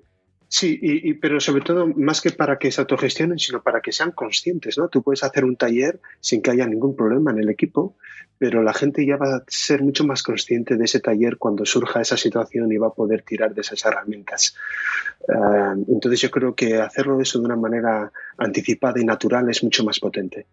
Sí, 0.49 0.79
y, 0.81 1.13
pero 1.15 1.41
sobre 1.41 1.61
todo, 1.61 1.87
más 1.87 2.21
que 2.21 2.31
para 2.31 2.57
que 2.57 2.71
se 2.71 2.79
autogestionen, 2.79 3.37
sino 3.37 3.61
para 3.61 3.81
que 3.81 3.91
sean 3.91 4.11
conscientes, 4.11 4.77
¿no? 4.77 4.87
Tú 4.87 5.03
puedes 5.03 5.23
hacer 5.23 5.43
un 5.43 5.57
taller 5.57 5.99
sin 6.21 6.41
que 6.41 6.51
haya 6.51 6.65
ningún 6.65 6.95
problema 6.95 7.31
en 7.31 7.39
el 7.39 7.49
equipo, 7.49 7.97
pero 8.37 8.63
la 8.63 8.73
gente 8.73 9.05
ya 9.05 9.17
va 9.17 9.37
a 9.37 9.43
ser 9.47 9.81
mucho 9.83 10.05
más 10.05 10.23
consciente 10.23 10.77
de 10.77 10.85
ese 10.85 11.01
taller 11.01 11.37
cuando 11.37 11.65
surja 11.65 11.99
esa 11.99 12.15
situación 12.15 12.71
y 12.71 12.77
va 12.77 12.87
a 12.87 12.93
poder 12.93 13.23
tirar 13.23 13.53
de 13.53 13.61
esas 13.61 13.83
herramientas. 13.83 14.55
Ah, 15.27 15.75
entonces 15.89 16.21
yo 16.21 16.31
creo 16.31 16.55
que 16.55 16.77
hacerlo 16.77 17.19
eso 17.19 17.39
de 17.39 17.45
una 17.45 17.57
manera 17.57 18.13
anticipada 18.37 19.01
y 19.01 19.03
natural 19.03 19.49
es 19.49 19.63
mucho 19.63 19.83
más 19.83 19.99
potente, 19.99 20.45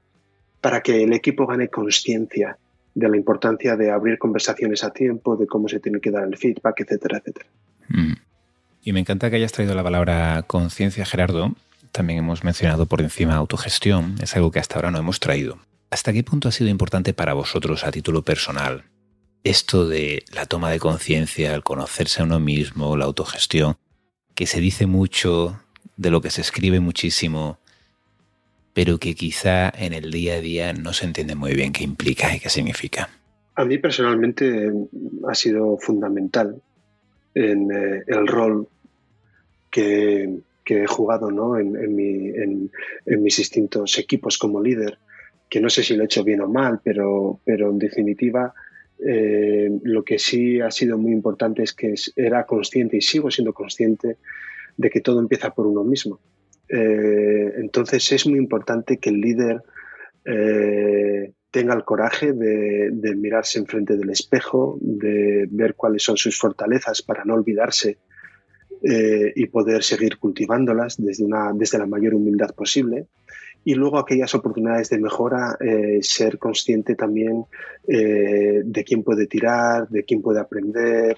para 0.64 0.80
que 0.80 1.04
el 1.04 1.12
equipo 1.12 1.46
gane 1.46 1.68
conciencia 1.68 2.56
de 2.94 3.06
la 3.10 3.18
importancia 3.18 3.76
de 3.76 3.90
abrir 3.90 4.16
conversaciones 4.16 4.82
a 4.82 4.94
tiempo, 4.94 5.36
de 5.36 5.46
cómo 5.46 5.68
se 5.68 5.78
tiene 5.78 6.00
que 6.00 6.10
dar 6.10 6.24
el 6.24 6.38
feedback, 6.38 6.80
etcétera, 6.80 7.18
etcétera. 7.18 7.46
Mm. 7.88 8.14
Y 8.82 8.92
me 8.94 9.00
encanta 9.00 9.28
que 9.28 9.36
hayas 9.36 9.52
traído 9.52 9.74
la 9.74 9.82
palabra 9.82 10.42
conciencia, 10.46 11.04
Gerardo. 11.04 11.54
También 11.92 12.20
hemos 12.20 12.44
mencionado 12.44 12.86
por 12.86 13.02
encima 13.02 13.34
autogestión, 13.34 14.14
es 14.22 14.34
algo 14.36 14.50
que 14.50 14.58
hasta 14.58 14.76
ahora 14.76 14.90
no 14.90 14.96
hemos 14.96 15.20
traído. 15.20 15.58
¿Hasta 15.90 16.14
qué 16.14 16.24
punto 16.24 16.48
ha 16.48 16.52
sido 16.52 16.70
importante 16.70 17.12
para 17.12 17.34
vosotros 17.34 17.84
a 17.84 17.90
título 17.90 18.22
personal 18.22 18.84
esto 19.42 19.86
de 19.86 20.24
la 20.32 20.46
toma 20.46 20.70
de 20.70 20.78
conciencia, 20.78 21.54
el 21.54 21.62
conocerse 21.62 22.22
a 22.22 22.24
uno 22.24 22.40
mismo, 22.40 22.96
la 22.96 23.04
autogestión, 23.04 23.76
que 24.34 24.46
se 24.46 24.62
dice 24.62 24.86
mucho, 24.86 25.60
de 25.98 26.10
lo 26.10 26.22
que 26.22 26.30
se 26.30 26.40
escribe 26.40 26.80
muchísimo, 26.80 27.58
pero 28.74 28.98
que 28.98 29.14
quizá 29.14 29.70
en 29.70 29.92
el 29.92 30.10
día 30.10 30.34
a 30.34 30.40
día 30.40 30.72
no 30.72 30.92
se 30.92 31.06
entiende 31.06 31.36
muy 31.36 31.54
bien 31.54 31.72
qué 31.72 31.84
implica 31.84 32.34
y 32.34 32.40
qué 32.40 32.50
significa? 32.50 33.08
A 33.54 33.64
mí 33.64 33.78
personalmente 33.78 34.70
ha 35.28 35.34
sido 35.34 35.78
fundamental 35.78 36.60
en 37.34 37.70
eh, 37.70 38.02
el 38.08 38.26
rol 38.26 38.68
que, 39.70 40.28
he 40.66 40.86
jugado 40.86 41.30
¿no? 41.30 41.56
en, 41.56 42.70
mis 43.06 43.36
distintos 43.36 43.96
equipos 43.98 44.38
como 44.38 44.60
líder, 44.60 44.98
que 45.48 45.60
no 45.60 45.70
sé 45.70 45.84
si 45.84 45.94
lo 45.94 46.02
he 46.02 46.06
hecho 46.06 46.24
bien 46.24 46.40
o 46.40 46.48
mal, 46.48 46.80
pero, 46.82 47.40
pero 47.44 47.70
en 47.70 47.78
definitiva 47.78 48.54
eh, 48.98 49.70
lo 49.82 50.04
que 50.04 50.18
sí 50.18 50.60
ha 50.60 50.70
sido 50.70 50.98
muy 50.98 51.12
importante 51.12 51.62
es 51.62 51.74
que 51.74 51.94
era 52.16 52.44
consciente 52.46 52.96
y 52.96 53.02
sigo 53.02 53.30
siendo 53.30 53.52
consciente 53.52 54.16
de 54.76 54.90
que 54.90 55.00
todo 55.00 55.20
empieza 55.20 55.50
por 55.50 55.66
uno 55.66 55.84
mismo. 55.84 56.18
Eh, 56.76 57.52
entonces 57.58 58.10
es 58.10 58.26
muy 58.26 58.38
importante 58.38 58.96
que 58.98 59.10
el 59.10 59.20
líder 59.20 59.62
eh, 60.24 61.32
tenga 61.52 61.74
el 61.74 61.84
coraje 61.84 62.32
de, 62.32 62.90
de, 62.90 63.14
mirarse 63.14 63.60
enfrente 63.60 63.96
del 63.96 64.10
espejo, 64.10 64.76
de 64.80 65.46
ver 65.50 65.74
cuáles 65.76 66.02
son 66.02 66.16
sus 66.16 66.36
fortalezas 66.36 67.02
para 67.02 67.24
no 67.24 67.34
olvidarse 67.34 67.98
eh, 68.86 69.32
y 69.34 69.46
poder 69.46 69.82
seguir 69.82 70.18
cultivándolas 70.18 71.02
desde, 71.02 71.24
una, 71.24 71.52
desde 71.54 71.78
la 71.78 71.86
mayor 71.86 72.14
humildad 72.14 72.54
posible. 72.54 73.06
Y 73.64 73.72
luego 73.76 73.98
aquellas 73.98 74.34
oportunidades 74.34 74.90
de 74.90 74.98
mejora, 74.98 75.56
eh, 75.58 76.00
ser 76.02 76.36
consciente 76.36 76.94
también 76.94 77.46
eh, 77.88 78.60
de 78.62 78.84
quién 78.84 79.02
puede 79.02 79.26
tirar, 79.26 79.88
de 79.88 80.04
quién 80.04 80.20
puede 80.20 80.40
aprender 80.40 81.16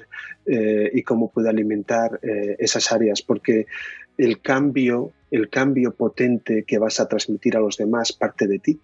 y 0.49 1.03
cómo 1.03 1.29
puede 1.33 1.49
alimentar 1.49 2.21
esas 2.23 2.93
áreas, 2.93 3.21
porque 3.21 3.67
el 4.17 4.41
cambio, 4.41 5.11
el 5.31 5.49
cambio 5.49 5.95
potente 5.95 6.65
que 6.65 6.79
vas 6.79 7.01
a 7.01 7.09
transmitir 7.09 7.57
a 7.57 7.61
los 7.61 7.77
demás 7.77 8.13
parte 8.13 8.47
de 8.47 8.59
ti. 8.59 8.79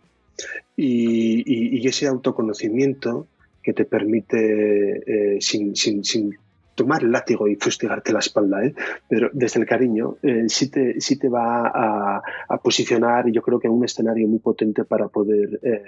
Y, 0.77 1.87
ese 1.87 2.07
autoconocimiento 2.07 3.27
que 3.63 3.73
te 3.73 3.85
permite, 3.85 5.39
sin, 5.41 5.77
sin, 5.77 6.05
sin 6.05 6.37
tomar 6.75 7.03
el 7.03 7.13
látigo 7.13 7.49
y 7.49 7.57
fustigarte 7.57 8.13
la 8.13 8.21
espalda, 8.21 8.65
¿eh? 8.65 8.75
pero 9.09 9.31
desde 9.33 9.61
el 9.61 9.67
cariño 9.67 10.17
eh, 10.23 10.45
sí, 10.49 10.71
te, 10.71 11.01
sí 11.01 11.17
te 11.17 11.29
va 11.29 11.69
a, 11.69 12.23
a, 12.49 12.57
posicionar, 12.59 13.31
yo 13.31 13.43
creo 13.43 13.59
que 13.59 13.67
en 13.67 13.75
un 13.75 13.85
escenario 13.85 14.27
muy 14.27 14.39
potente 14.39 14.85
para 14.85 15.09
poder 15.09 15.61
eh, 15.63 15.83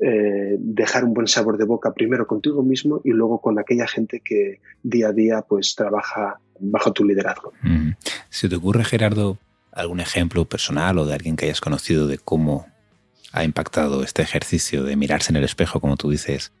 eh, 0.00 0.56
dejar 0.58 1.04
un 1.04 1.12
buen 1.12 1.26
sabor 1.26 1.58
de 1.58 1.64
boca 1.64 1.92
primero 1.92 2.26
contigo 2.26 2.62
mismo 2.62 3.00
y 3.04 3.10
luego 3.10 3.40
con 3.40 3.58
aquella 3.58 3.86
gente 3.86 4.20
que 4.20 4.60
día 4.82 5.08
a 5.08 5.12
día 5.12 5.44
pues 5.46 5.74
trabaja 5.74 6.40
bajo 6.58 6.92
tu 6.92 7.04
liderazgo. 7.04 7.52
Mm. 7.62 7.90
Si 8.28 8.48
te 8.48 8.56
ocurre, 8.56 8.84
Gerardo, 8.84 9.38
algún 9.72 10.00
ejemplo 10.00 10.44
personal 10.44 10.98
o 10.98 11.06
de 11.06 11.14
alguien 11.14 11.36
que 11.36 11.46
hayas 11.46 11.60
conocido 11.60 12.06
de 12.06 12.18
cómo 12.18 12.66
ha 13.32 13.44
impactado 13.44 14.02
este 14.02 14.22
ejercicio 14.22 14.82
de 14.84 14.96
mirarse 14.96 15.32
en 15.32 15.36
el 15.36 15.44
espejo, 15.44 15.80
como 15.80 15.96
tú 15.96 16.10
dices, 16.10 16.52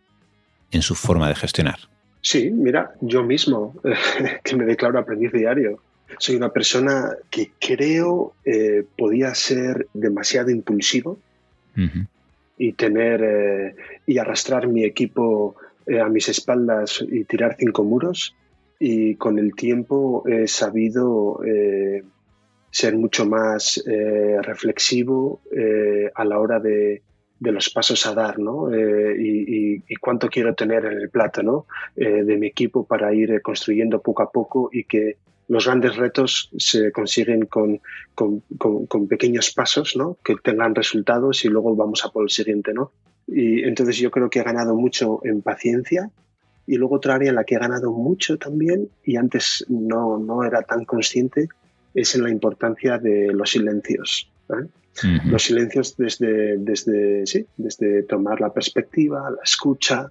en 0.70 0.82
su 0.82 0.94
forma 0.94 1.28
de 1.28 1.34
gestionar. 1.34 1.78
Sí, 2.22 2.50
mira, 2.50 2.94
yo 3.00 3.22
mismo, 3.22 3.74
que 4.44 4.56
me 4.56 4.64
declaro 4.64 4.98
aprendiz 4.98 5.32
diario, 5.32 5.82
soy 6.18 6.36
una 6.36 6.50
persona 6.50 7.16
que 7.30 7.52
creo 7.58 8.34
eh, 8.44 8.84
podía 8.96 9.34
ser 9.34 9.86
demasiado 9.94 10.50
impulsivo 10.50 11.18
y 12.58 12.72
tener 12.72 13.22
eh, 13.22 13.74
y 14.06 14.18
arrastrar 14.18 14.66
mi 14.66 14.84
equipo 14.84 15.56
eh, 15.86 16.00
a 16.00 16.08
mis 16.08 16.28
espaldas 16.28 17.02
y 17.10 17.24
tirar 17.24 17.56
cinco 17.58 17.84
muros. 17.84 18.34
Y 18.78 19.14
con 19.14 19.38
el 19.38 19.54
tiempo 19.54 20.24
he 20.26 20.46
sabido 20.48 21.40
ser 22.70 22.96
mucho 22.96 23.26
más 23.26 23.82
reflexivo 24.42 25.40
a 26.14 26.24
la 26.24 26.38
hora 26.38 26.60
de, 26.60 27.02
de 27.40 27.52
los 27.52 27.70
pasos 27.70 28.06
a 28.06 28.14
dar, 28.14 28.38
¿no? 28.38 28.72
Eh, 28.72 29.16
y, 29.18 29.96
cuánto 29.96 30.28
quiero 30.28 30.54
tener 30.54 30.84
en 30.84 30.98
el 30.98 31.10
plato, 31.10 31.42
¿no? 31.42 31.66
Eh, 31.96 32.22
de 32.22 32.36
mi 32.36 32.46
equipo 32.46 32.84
para 32.84 33.12
ir 33.14 33.40
construyendo 33.42 34.00
poco 34.00 34.22
a 34.22 34.30
poco 34.30 34.68
y 34.72 34.84
que 34.84 35.16
los 35.48 35.66
grandes 35.66 35.96
retos 35.96 36.50
se 36.56 36.92
consiguen 36.92 37.46
con, 37.46 37.80
con, 38.14 39.08
pequeños 39.08 39.52
pasos, 39.52 39.96
¿no? 39.96 40.18
Que 40.22 40.36
tengan 40.36 40.74
resultados 40.74 41.44
y 41.44 41.48
luego 41.48 41.74
vamos 41.74 42.04
a 42.04 42.10
por 42.10 42.22
el 42.22 42.30
siguiente, 42.30 42.72
¿no? 42.72 42.92
Y 43.26 43.62
entonces 43.64 43.96
yo 43.96 44.10
creo 44.10 44.28
que 44.28 44.40
he 44.40 44.44
ganado 44.44 44.76
mucho 44.76 45.20
en 45.24 45.42
paciencia 45.42 46.10
y 46.66 46.76
luego 46.76 46.96
otra 46.96 47.14
área 47.14 47.30
en 47.30 47.36
la 47.36 47.44
que 47.44 47.54
he 47.54 47.58
ganado 47.58 47.90
mucho 47.90 48.38
también 48.38 48.90
y 49.02 49.16
antes 49.16 49.64
no, 49.68 50.18
no 50.18 50.44
era 50.44 50.62
tan 50.62 50.84
consciente 50.84 51.48
es 51.94 52.14
en 52.14 52.22
la 52.22 52.30
importancia 52.30 52.98
de 52.98 53.32
los 53.32 53.50
silencios. 53.50 54.30
¿eh? 54.50 54.68
Los 55.26 55.44
silencios 55.44 55.96
desde, 55.96 56.58
desde, 56.58 57.26
sí, 57.26 57.46
desde 57.56 58.02
tomar 58.02 58.40
la 58.40 58.52
perspectiva, 58.52 59.30
la 59.30 59.42
escucha 59.42 60.10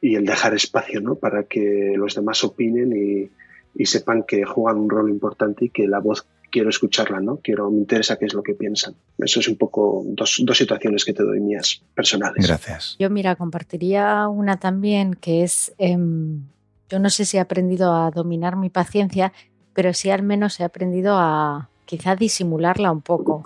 y 0.00 0.14
el 0.14 0.26
dejar 0.26 0.54
espacio 0.54 1.00
¿no? 1.00 1.14
para 1.16 1.44
que 1.44 1.94
los 1.96 2.14
demás 2.14 2.44
opinen 2.44 2.92
y, 2.92 3.30
y 3.74 3.86
sepan 3.86 4.22
que 4.22 4.44
juegan 4.44 4.78
un 4.78 4.90
rol 4.90 5.10
importante 5.10 5.66
y 5.66 5.68
que 5.70 5.88
la 5.88 6.00
voz 6.00 6.26
quiero 6.54 6.70
escucharla, 6.70 7.20
¿no? 7.20 7.38
Quiero, 7.42 7.68
me 7.68 7.78
interesa 7.78 8.16
qué 8.16 8.26
es 8.26 8.32
lo 8.32 8.44
que 8.44 8.54
piensan. 8.54 8.94
Eso 9.18 9.40
es 9.40 9.48
un 9.48 9.56
poco 9.56 10.04
dos, 10.06 10.40
dos, 10.44 10.56
situaciones 10.56 11.04
que 11.04 11.12
te 11.12 11.24
doy 11.24 11.40
mías 11.40 11.82
personales. 11.94 12.46
Gracias. 12.46 12.94
Yo, 12.96 13.10
mira, 13.10 13.34
compartiría 13.34 14.28
una 14.28 14.60
también 14.60 15.14
que 15.14 15.42
es, 15.42 15.74
em, 15.78 16.44
yo 16.88 17.00
no 17.00 17.10
sé 17.10 17.24
si 17.24 17.38
he 17.38 17.40
aprendido 17.40 17.92
a 17.92 18.12
dominar 18.12 18.54
mi 18.54 18.70
paciencia, 18.70 19.32
pero 19.74 19.92
sí 19.92 20.10
al 20.10 20.22
menos 20.22 20.58
he 20.60 20.64
aprendido 20.64 21.16
a, 21.18 21.68
quizá 21.84 22.16
disimularla 22.16 22.90
un 22.90 23.02
poco. 23.02 23.44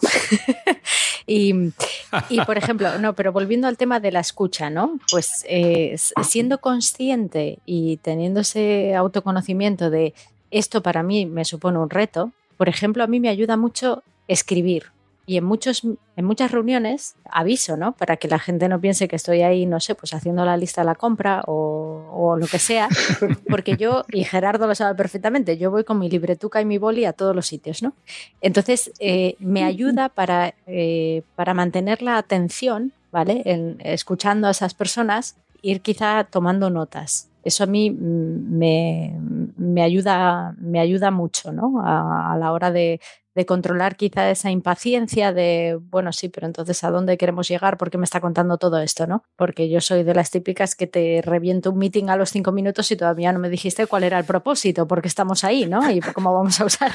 y, 1.27 1.53
por 2.47 2.59
ejemplo, 2.59 2.99
no, 2.99 3.15
pero 3.15 3.33
volviendo 3.33 3.67
al 3.67 3.77
tema 3.77 4.01
de 4.01 4.13
la 4.13 4.21
escucha, 4.21 4.71
¿no? 4.71 4.99
Pues 5.11 5.45
eh, 5.49 5.97
siendo 6.23 6.59
consciente 6.59 7.59
y 7.67 7.99
teniendo 7.99 8.41
ese 8.41 8.95
autoconocimiento 8.95 9.91
de 9.91 10.15
esto 10.51 10.83
para 10.83 11.03
mí 11.03 11.27
me 11.27 11.45
supone 11.45 11.79
un 11.79 11.91
reto, 11.91 12.33
por 12.57 12.69
ejemplo, 12.69 13.05
a 13.05 13.07
mí 13.07 13.21
me 13.21 13.29
ayuda 13.29 13.57
mucho 13.57 14.03
escribir 14.27 14.87
y 15.29 15.37
en, 15.37 15.45
muchos, 15.45 15.83
en 16.17 16.25
muchas 16.25 16.51
reuniones 16.51 17.15
aviso, 17.31 17.77
¿no? 17.77 17.93
Para 17.93 18.17
que 18.17 18.29
la 18.29 18.39
gente 18.39 18.67
no 18.67 18.81
piense 18.81 19.09
que 19.09 19.17
estoy 19.17 19.43
ahí, 19.43 19.67
no 19.67 19.79
sé, 19.79 19.95
pues 19.95 20.15
haciendo 20.15 20.43
la 20.47 20.57
lista 20.57 20.81
de 20.81 20.87
la 20.87 20.95
compra 20.95 21.43
o, 21.47 22.35
lo 22.41 22.47
que 22.47 22.59
sea, 22.59 22.89
porque 23.51 23.77
yo, 23.77 24.07
y 24.11 24.25
Gerardo 24.25 24.67
lo 24.67 24.75
sabe 24.75 24.95
perfectamente, 24.95 25.59
yo 25.59 25.71
voy 25.71 25.85
con 25.85 25.99
mi 25.99 26.09
libretuca 26.09 26.63
y 26.63 26.65
mi 26.65 26.79
boli 26.79 27.05
a 27.05 27.13
todos 27.13 27.37
los 27.37 27.47
sitios, 27.47 27.83
¿no? 27.83 27.93
Entonces, 28.41 28.91
eh, 29.01 29.37
me 29.39 29.65
ayuda 29.65 30.09
para, 30.09 30.55
eh, 30.67 31.23
para 31.37 31.53
mantener 31.53 32.01
la 32.01 32.17
atención, 32.17 32.93
¿vale? 33.13 33.43
En, 33.45 33.77
escuchando 33.85 34.49
a 34.49 34.53
esas 34.53 34.73
personas, 34.73 35.37
ir 35.61 35.83
quizá 35.83 36.25
tomando 36.25 36.71
notas. 36.71 37.29
Eso 37.45 37.65
a 37.65 37.67
mí 37.67 37.91
me, 37.91 39.15
me 39.59 39.83
ayuda, 39.83 40.55
me 40.59 40.81
ayuda 40.81 41.11
mucho, 41.11 41.53
¿no? 41.53 41.83
a 41.85 42.37
la 42.39 42.53
hora 42.53 42.71
de, 42.71 43.01
de 43.39 43.47
controlar 43.47 43.95
quizá 43.95 44.29
esa 44.33 44.51
impaciencia 44.51 45.33
de, 45.33 45.79
bueno, 45.81 46.13
sí, 46.13 46.29
pero 46.29 46.49
entonces 46.49 46.83
¿a 46.83 46.91
dónde 46.91 47.17
queremos 47.17 47.47
llegar? 47.47 47.79
¿Por 47.79 47.89
qué 47.89 47.97
me 47.97 48.03
está 48.03 48.21
contando 48.21 48.59
todo 48.59 48.81
esto? 48.81 49.07
¿no? 49.07 49.23
Porque 49.37 49.69
yo 49.69 49.81
soy 49.81 50.03
de 50.03 50.13
las 50.13 50.33
típicas 50.33 50.75
que 50.75 50.89
te 50.89 51.23
reviento 51.23 51.71
un 51.71 51.79
meeting 51.79 52.09
a 52.09 52.17
los 52.17 52.31
cinco 52.31 52.51
minutos 52.51 52.91
y 52.91 52.97
todavía 52.97 53.33
no 53.33 53.39
me 53.39 53.49
dijiste 53.49 53.87
cuál 53.87 54.03
era 54.03 54.19
el 54.19 54.25
propósito, 54.25 54.89
porque 54.89 55.07
estamos 55.07 55.45
ahí, 55.45 55.67
¿no? 55.67 55.89
Y 55.89 56.01
cómo 56.01 56.35
vamos 56.35 56.61
a 56.61 56.65
usar. 56.65 56.91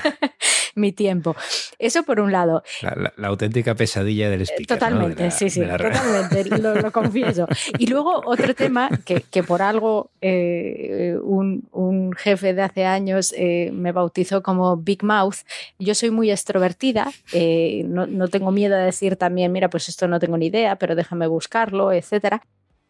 Mi 0.75 0.92
tiempo. 0.92 1.36
Eso 1.80 2.03
por 2.03 2.20
un 2.20 2.32
lado. 2.32 2.63
La, 2.82 3.27
auténtica 3.27 3.75
pesadilla 3.75 4.30
del 4.30 4.42
speaker. 4.42 4.68
Totalmente, 4.68 5.32
sí, 5.32 5.50
sí, 5.50 5.62
totalmente, 5.62 6.46
lo, 6.60 6.92
confieso. 6.92 7.48
Y 7.77 7.88
luego 7.88 8.22
otro 8.25 8.53
tema 8.56 8.89
que, 9.06 9.22
que 9.22 9.44
por 9.44 9.62
algo 9.62 10.10
eh, 10.22 11.18
un, 11.22 11.68
un, 11.72 12.13
jefe 12.13 12.53
de 12.53 12.62
hace 12.62 12.86
años 12.86 13.34
eh, 13.38 13.72
me 13.74 13.92
bautizó 13.92 14.44
como 14.44 14.77
Big 14.77 15.03
Mouth. 15.03 15.38
Yo 15.80 15.96
soy 15.96 16.12
muy 16.12 16.32
extrovertida, 16.32 17.12
eh, 17.32 17.84
no, 17.88 18.08
no, 18.08 18.27
tengo 18.27 18.51
miedo 18.51 18.75
a 18.75 18.80
decir 18.80 19.15
también, 19.15 19.51
mira, 19.51 19.70
pues 19.70 19.89
esto 19.89 20.08
no 20.08 20.20
tengo 20.20 20.38
ni 20.38 20.48
idea, 20.48 20.75
pero 20.77 20.96
déjame 20.96 21.27
buscarlo, 21.27 21.92
etcétera. 21.92 22.44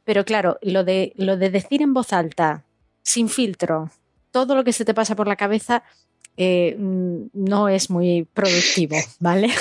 Pero 0.04 0.26
claro, 0.26 0.58
lo 0.62 0.84
de, 0.84 1.14
lo 1.16 1.38
de 1.38 1.50
decir 1.50 1.82
en 1.82 1.94
voz 1.94 2.12
alta, 2.14 2.64
sin 3.04 3.30
filtro, 3.30 3.90
todo 4.32 4.56
lo 4.56 4.64
que 4.64 4.74
se 4.74 4.86
te 4.86 4.94
pasa 4.94 5.16
por 5.16 5.28
la 5.28 5.36
cabeza, 5.36 5.84
eh, 6.38 6.76
mm, 6.78 7.26
no 7.34 7.70
es 7.70 7.90
muy 7.90 8.28
productivo, 8.34 8.96
¿vale? 9.20 9.50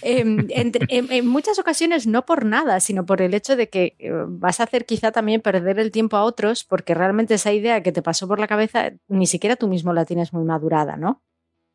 Em, 0.00 0.48
en, 0.48 1.26
muchas 1.28 1.58
ocasiones 1.58 2.06
no 2.06 2.24
por 2.24 2.44
nada, 2.44 2.80
sino 2.80 3.06
por 3.06 3.20
el 3.22 3.34
hecho 3.34 3.54
de 3.56 3.68
que 3.68 3.94
eh, 3.98 4.10
vas 4.26 4.58
a 4.58 4.64
hacer 4.64 4.84
quizá 4.84 5.12
también 5.12 5.42
perder 5.42 5.78
el 5.78 5.92
tiempo 5.92 6.16
a 6.16 6.24
otros 6.24 6.64
porque 6.64 6.94
realmente 6.94 7.34
esa 7.34 7.52
idea 7.52 7.82
que 7.82 7.92
te 7.92 8.02
pasó 8.02 8.26
por 8.26 8.40
la 8.40 8.48
cabeza 8.48 8.92
ni 9.06 9.26
siquiera 9.26 9.54
tú 9.54 9.68
mismo 9.68 9.92
la 9.92 10.04
tienes 10.04 10.32
muy 10.32 10.44
madurada, 10.44 10.96
¿no? 10.96 11.22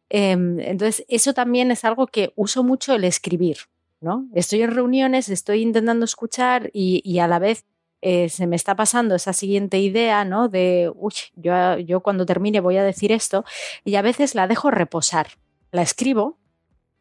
Em, 0.10 0.60
entonces, 0.60 1.06
eso 1.08 1.34
también 1.34 1.72
es 1.72 1.86
algo 1.86 2.08
que 2.08 2.34
uso 2.36 2.64
mucho 2.64 2.94
el 2.96 3.04
escribir, 3.04 3.58
¿no? 4.02 4.28
Estoy 4.34 4.64
en 4.64 4.72
reuniones, 4.72 5.30
estoy 5.30 5.62
intentando 5.62 6.04
escuchar 6.04 6.70
y 6.74 7.20
a 7.20 7.28
la 7.28 7.40
vez 7.40 7.66
eh, 8.02 8.30
se 8.30 8.48
me 8.48 8.56
está 8.56 8.76
pasando 8.76 9.16
esa 9.16 9.34
siguiente 9.34 9.80
idea, 9.80 10.24
¿no? 10.26 10.50
De, 10.50 10.92
uy, 10.96 11.14
yo, 11.36 11.78
yo 11.80 12.02
cuando 12.02 12.26
termine 12.26 12.60
voy 12.60 12.78
a 12.78 12.84
decir 12.84 13.12
esto, 13.12 13.44
y 13.84 13.96
a 13.96 14.02
veces 14.02 14.36
la 14.36 14.48
dejo 14.48 14.72
reposar. 14.72 15.28
La 15.72 15.82
escribo 15.82 16.38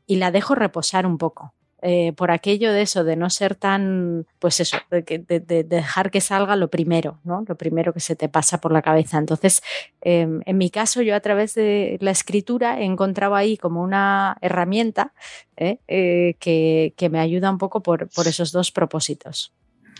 y 0.07 0.17
la 0.17 0.31
dejo 0.31 0.55
reposar 0.55 1.07
un 1.07 1.19
poco. 1.19 1.53
Eh, 1.83 2.15
por 2.15 2.31
aquello 2.31 2.73
de 2.73 2.83
eso, 2.83 3.05
de 3.05 3.17
no 3.17 3.29
ser 3.29 3.55
tan, 3.55 4.27
pues 4.39 4.61
eso, 4.61 4.79
de, 4.91 5.65
dejar 5.69 6.11
que 6.11 6.23
salga 6.23 6.57
lo 6.57 6.69
primero, 6.69 7.21
¿no? 7.23 7.45
Lo 7.47 7.57
primero 7.57 7.93
que 7.93 8.01
se 8.01 8.17
te 8.17 8.31
pasa 8.31 8.61
por 8.61 8.73
la 8.73 8.81
cabeza. 8.81 9.19
Entonces, 9.19 9.63
em, 10.01 10.41
en 10.47 10.59
mi 10.59 10.71
caso, 10.71 11.03
yo 11.03 11.15
a 11.15 11.21
través 11.21 11.55
de 11.55 11.99
la 12.01 12.11
escritura 12.11 12.81
he 12.81 12.85
encontrado 12.85 13.35
ahí 13.35 13.59
como 13.59 13.83
una 13.83 14.39
herramienta 14.41 15.13
¿eh? 15.57 15.79
que, 15.87 16.95
que, 16.97 17.09
me 17.11 17.21
ayuda 17.21 17.51
un 17.51 17.59
poco 17.59 17.83
por, 17.83 18.09
por 18.09 18.27
esos 18.27 18.53
dos 18.53 18.73
propósitos. 18.73 19.53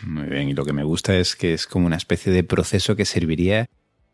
Muy 0.03 0.27
bien, 0.27 0.49
y 0.49 0.53
lo 0.53 0.65
que 0.65 0.73
me 0.73 0.83
gusta 0.83 1.15
es 1.15 1.35
que 1.35 1.53
es 1.53 1.67
como 1.67 1.87
una 1.87 1.97
especie 1.97 2.31
de 2.31 2.43
proceso 2.43 2.95
que 2.95 3.05
serviría 3.05 3.67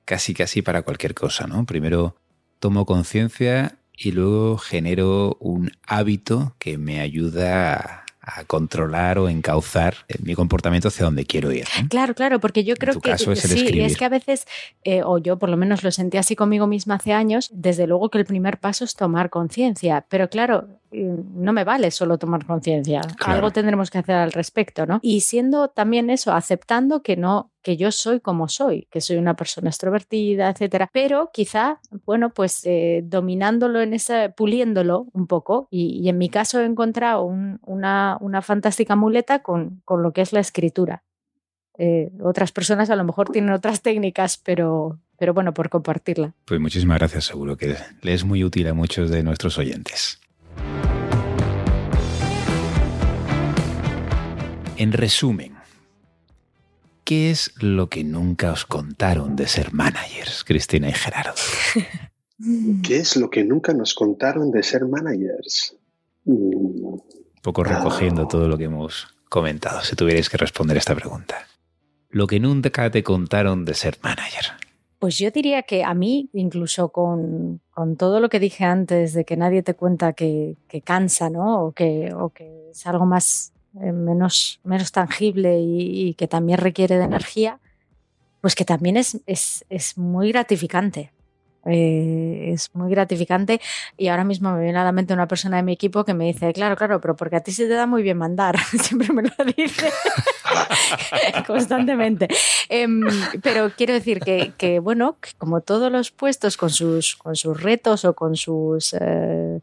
casi 0.06 0.34
casi 0.34 0.62
para 0.62 0.82
cualquier 0.82 1.14
cosa, 1.14 1.48
¿no? 1.48 1.66
Primero 1.66 2.16
tomo 2.60 2.86
conciencia 2.86 3.78
y 3.96 4.12
luego 4.12 4.58
genero 4.58 5.38
un 5.40 5.72
hábito 5.88 6.56
que 6.60 6.78
me 6.78 7.00
ayuda 7.00 8.04
a 8.26 8.46
controlar 8.46 9.20
o 9.20 9.28
encauzar 9.28 9.96
mi 10.24 10.34
comportamiento 10.34 10.88
hacia 10.88 11.04
donde 11.04 11.26
quiero 11.26 11.52
ir. 11.52 11.66
Claro, 11.90 12.16
claro, 12.16 12.40
porque 12.40 12.64
yo 12.64 12.76
creo 12.76 13.00
que 13.02 13.18
sí, 13.18 13.82
es 13.82 13.98
que 13.98 14.06
a 14.06 14.10
veces, 14.10 14.48
eh, 14.86 15.02
o 15.04 15.18
yo 15.18 15.38
por 15.38 15.50
lo 15.50 15.58
menos 15.58 15.84
lo 15.84 15.92
sentí 15.92 16.18
así 16.18 16.36
conmigo 16.36 16.66
misma 16.66 16.96
hace 16.96 17.12
años, 17.12 17.50
desde 17.54 17.86
luego 17.86 18.10
que 18.10 18.20
el 18.20 18.26
primer 18.26 18.60
paso 18.60 18.86
es 18.86 18.96
tomar 18.96 19.30
conciencia, 19.30 20.06
pero 20.08 20.30
claro, 20.30 20.70
no 20.94 21.54
me 21.54 21.64
vale 21.64 21.92
solo 21.92 22.18
tomar 22.18 22.46
conciencia, 22.46 23.02
algo 23.26 23.52
tendremos 23.52 23.90
que 23.90 23.98
hacer 23.98 24.16
al 24.16 24.32
respecto, 24.32 24.86
¿no? 24.86 25.00
Y 25.02 25.22
siendo 25.22 25.70
también 25.70 26.10
eso, 26.10 26.34
aceptando 26.34 27.02
que 27.02 27.18
no, 27.18 27.52
que 27.62 27.78
yo 27.78 27.92
soy 27.92 28.20
como 28.20 28.48
soy, 28.48 28.88
que 28.92 29.02
soy 29.02 29.18
una 29.18 29.36
persona 29.36 29.70
extrovertida, 29.70 30.50
etcétera, 30.50 30.90
pero 30.92 31.32
quizá, 31.34 31.80
bueno, 32.06 32.32
pues 32.32 32.62
eh, 32.66 33.02
dominándolo 33.04 33.82
en 33.82 33.94
ese, 33.94 34.30
puliéndolo 34.30 35.08
un 35.14 35.28
poco, 35.28 35.68
y, 35.72 36.08
en 36.08 36.18
mi 36.18 36.30
caso 36.30 36.60
he 36.60 36.66
encontrado 36.66 37.24
una, 37.24 38.18
una, 38.20 38.42
fantástica 38.42 38.96
muleta 38.96 39.40
con, 39.40 39.82
con, 39.86 40.04
lo 40.04 40.12
que 40.12 40.22
es 40.22 40.34
la 40.34 40.42
escritura. 40.42 41.04
Eh, 41.78 42.12
otras 42.22 42.52
personas 42.52 42.90
a 42.90 42.96
lo 42.96 43.04
mejor 43.04 43.30
tienen 43.30 43.52
otras 43.52 43.82
técnicas, 43.82 44.38
pero, 44.38 45.00
pero 45.18 45.34
bueno, 45.34 45.54
por 45.54 45.70
compartirla. 45.70 46.34
Pues 46.46 46.60
muchísimas 46.60 47.00
gracias, 47.00 47.26
seguro 47.26 47.58
que 47.58 47.76
le 48.02 48.14
es 48.14 48.24
muy 48.24 48.44
útil 48.44 48.68
a 48.68 48.74
muchos 48.74 49.10
de 49.10 49.24
nuestros 49.24 49.58
oyentes. 49.58 50.20
En 54.76 54.92
resumen, 54.92 55.54
¿qué 57.04 57.30
es 57.30 57.54
lo 57.62 57.90
que 57.90 58.04
nunca 58.04 58.52
os 58.52 58.66
contaron 58.66 59.36
de 59.36 59.48
ser 59.48 59.72
managers, 59.72 60.44
Cristina 60.44 60.90
y 60.90 60.94
Gerardo? 60.94 61.34
¿Qué 62.84 62.98
es 62.98 63.16
lo 63.16 63.30
que 63.30 63.44
nunca 63.44 63.74
nos 63.74 63.94
contaron 63.94 64.52
de 64.52 64.64
ser 64.64 64.86
managers? 64.86 65.78
Un 66.26 67.04
poco 67.44 67.64
recogiendo 67.64 68.28
todo 68.28 68.48
lo 68.48 68.58
que 68.58 68.64
hemos 68.64 69.08
comentado, 69.30 69.82
si 69.84 69.96
tuvierais 69.96 70.30
que 70.30 70.38
responder 70.38 70.78
esta 70.78 70.96
pregunta. 70.96 71.48
Lo 72.10 72.26
que 72.26 72.40
nunca 72.40 72.90
te 72.90 73.04
contaron 73.04 73.66
de 73.66 73.76
ser 73.76 74.00
manager. 74.02 74.46
Pues 74.98 75.18
yo 75.20 75.30
diría 75.30 75.64
que 75.64 75.84
a 75.84 75.94
mí, 75.94 76.30
incluso 76.34 76.90
con, 76.90 77.62
todo 77.98 78.20
lo 78.20 78.30
que 78.30 78.40
dije 78.40 78.64
antes 78.64 79.14
de 79.14 79.26
que 79.26 79.38
nadie 79.38 79.62
te 79.62 79.76
cuenta 79.76 80.14
que, 80.14 80.58
cansa, 80.84 81.30
¿no? 81.30 81.64
O 81.66 81.72
que, 81.74 82.12
o 82.16 82.30
que 82.30 82.70
es 82.72 82.88
algo 82.88 83.06
más 83.06 83.53
menos, 83.74 84.60
menos 84.64 84.92
tangible 84.92 85.60
y, 85.60 86.14
que 86.16 86.28
también 86.28 86.60
requiere 86.60 86.98
de 86.98 87.06
energía, 87.06 87.60
pues 88.42 88.56
que 88.56 88.66
también 88.66 88.98
es, 88.98 89.20
es, 89.26 89.66
es 89.70 89.98
muy 89.98 90.32
gratificante. 90.32 91.12
Eh, 91.66 92.50
es 92.52 92.76
muy 92.76 92.92
gratificante 92.92 93.62
y 93.98 94.10
ahora 94.10 94.26
mismo 94.26 94.52
me 94.52 94.64
viene 94.64 94.80
a 94.80 94.84
la 94.84 94.92
mente 94.92 95.14
una 95.14 95.30
persona 95.30 95.56
de 95.56 95.64
mi 95.64 95.72
equipo 95.72 96.04
que 96.04 96.14
me 96.14 96.26
dice, 96.26 96.52
claro, 96.52 96.76
claro, 96.76 97.00
pero 97.00 97.16
porque 97.16 97.38
a 97.38 97.40
ti 97.40 97.54
se 97.54 97.68
te 97.68 97.74
da 97.74 97.88
muy 97.88 98.04
bien 98.04 98.18
mandar, 98.18 98.60
siempre 98.82 99.14
me 99.14 99.22
lo 99.22 99.32
dice 99.56 99.90
constantemente. 101.48 102.28
Em, 102.68 103.02
pero 103.42 103.72
quiero 103.78 103.94
decir 103.94 104.20
que, 104.20 104.52
que, 104.58 104.80
bueno, 104.80 105.16
como 105.38 105.62
todos 105.62 105.90
los 105.90 106.12
puestos 106.12 106.58
con 106.58 106.70
sus, 106.70 107.16
con 107.16 107.38
sus 107.38 107.62
retos 107.62 108.04
o 108.04 108.14
con 108.14 108.36
sus... 108.36 108.94
Eh, 109.00 109.62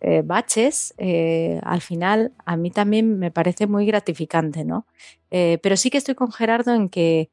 eh, 0.00 0.22
baches, 0.24 0.94
eh, 0.96 1.60
al 1.64 1.80
final 1.80 2.32
a 2.44 2.56
mí 2.56 2.70
también 2.70 3.18
me 3.18 3.32
parece 3.32 3.66
muy 3.66 3.84
gratificante, 3.84 4.64
¿no? 4.64 4.86
Eh, 5.32 5.58
pero 5.60 5.76
sí 5.76 5.90
que 5.90 5.98
estoy 5.98 6.14
con 6.14 6.30
Gerardo 6.30 6.72
en 6.72 6.88
que, 6.88 7.30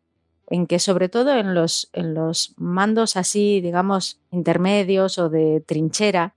en 0.49 0.65
que 0.65 0.79
sobre 0.79 1.07
todo 1.07 1.37
en 1.37 1.53
los, 1.53 1.89
en 1.93 2.15
los 2.15 2.55
mandos 2.57 3.17
así, 3.17 3.61
digamos, 3.61 4.19
intermedios 4.31 5.19
o 5.19 5.29
de 5.29 5.61
trinchera, 5.61 6.33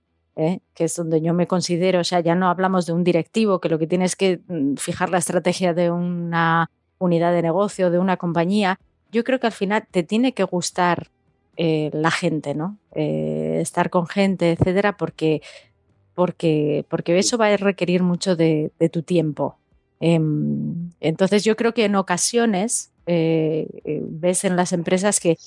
que 0.73 0.85
es 0.85 0.95
donde 0.95 1.19
yo 1.19 1.33
me 1.33 1.47
considero, 1.47 1.99
o 1.99 2.03
sea, 2.05 2.21
ya 2.21 2.33
no 2.33 2.47
hablamos 2.47 2.85
de 2.85 2.93
un 2.93 3.03
directivo 3.03 3.59
que 3.59 3.67
lo 3.67 3.77
que 3.77 3.87
tiene 3.87 4.05
es 4.05 4.15
que 4.15 4.39
mm, 4.47 4.75
fijar 4.75 5.09
la 5.09 5.17
estrategia 5.17 5.73
de 5.73 5.91
una 5.91 6.71
unidad 6.97 7.33
de 7.33 7.41
negocio, 7.41 7.89
de 7.89 7.99
una 7.99 8.15
compañía, 8.15 8.79
yo 9.11 9.25
creo 9.25 9.41
que 9.41 9.47
al 9.47 9.53
final 9.53 9.85
te 9.91 10.03
tiene 10.03 10.33
que 10.33 10.43
gustar 10.43 11.09
la 11.57 12.09
gente, 12.09 12.55
¿no? 12.55 12.77
estar 12.93 13.89
con 13.89 14.07
gente, 14.07 14.53
etcétera, 14.53 14.95
porque 14.95 15.41
porque, 16.19 16.83
porque 16.89 17.17
eso 17.17 17.37
va 17.37 17.47
a 17.47 17.55
requerir 17.55 18.03
mucho 18.03 18.35
de, 18.35 18.73
tu 18.91 19.03
tiempo. 19.03 19.55
Em, 20.01 20.91
entonces 20.99 21.45
yo 21.45 21.55
creo 21.55 21.73
que 21.73 21.85
en 21.85 21.95
ocasiones 21.95 22.91
eh, 23.05 23.69
eh, 23.85 24.01
ves 24.03 24.43
en 24.43 24.57
las 24.57 24.73
empresas 24.73 25.21
que, 25.21 25.37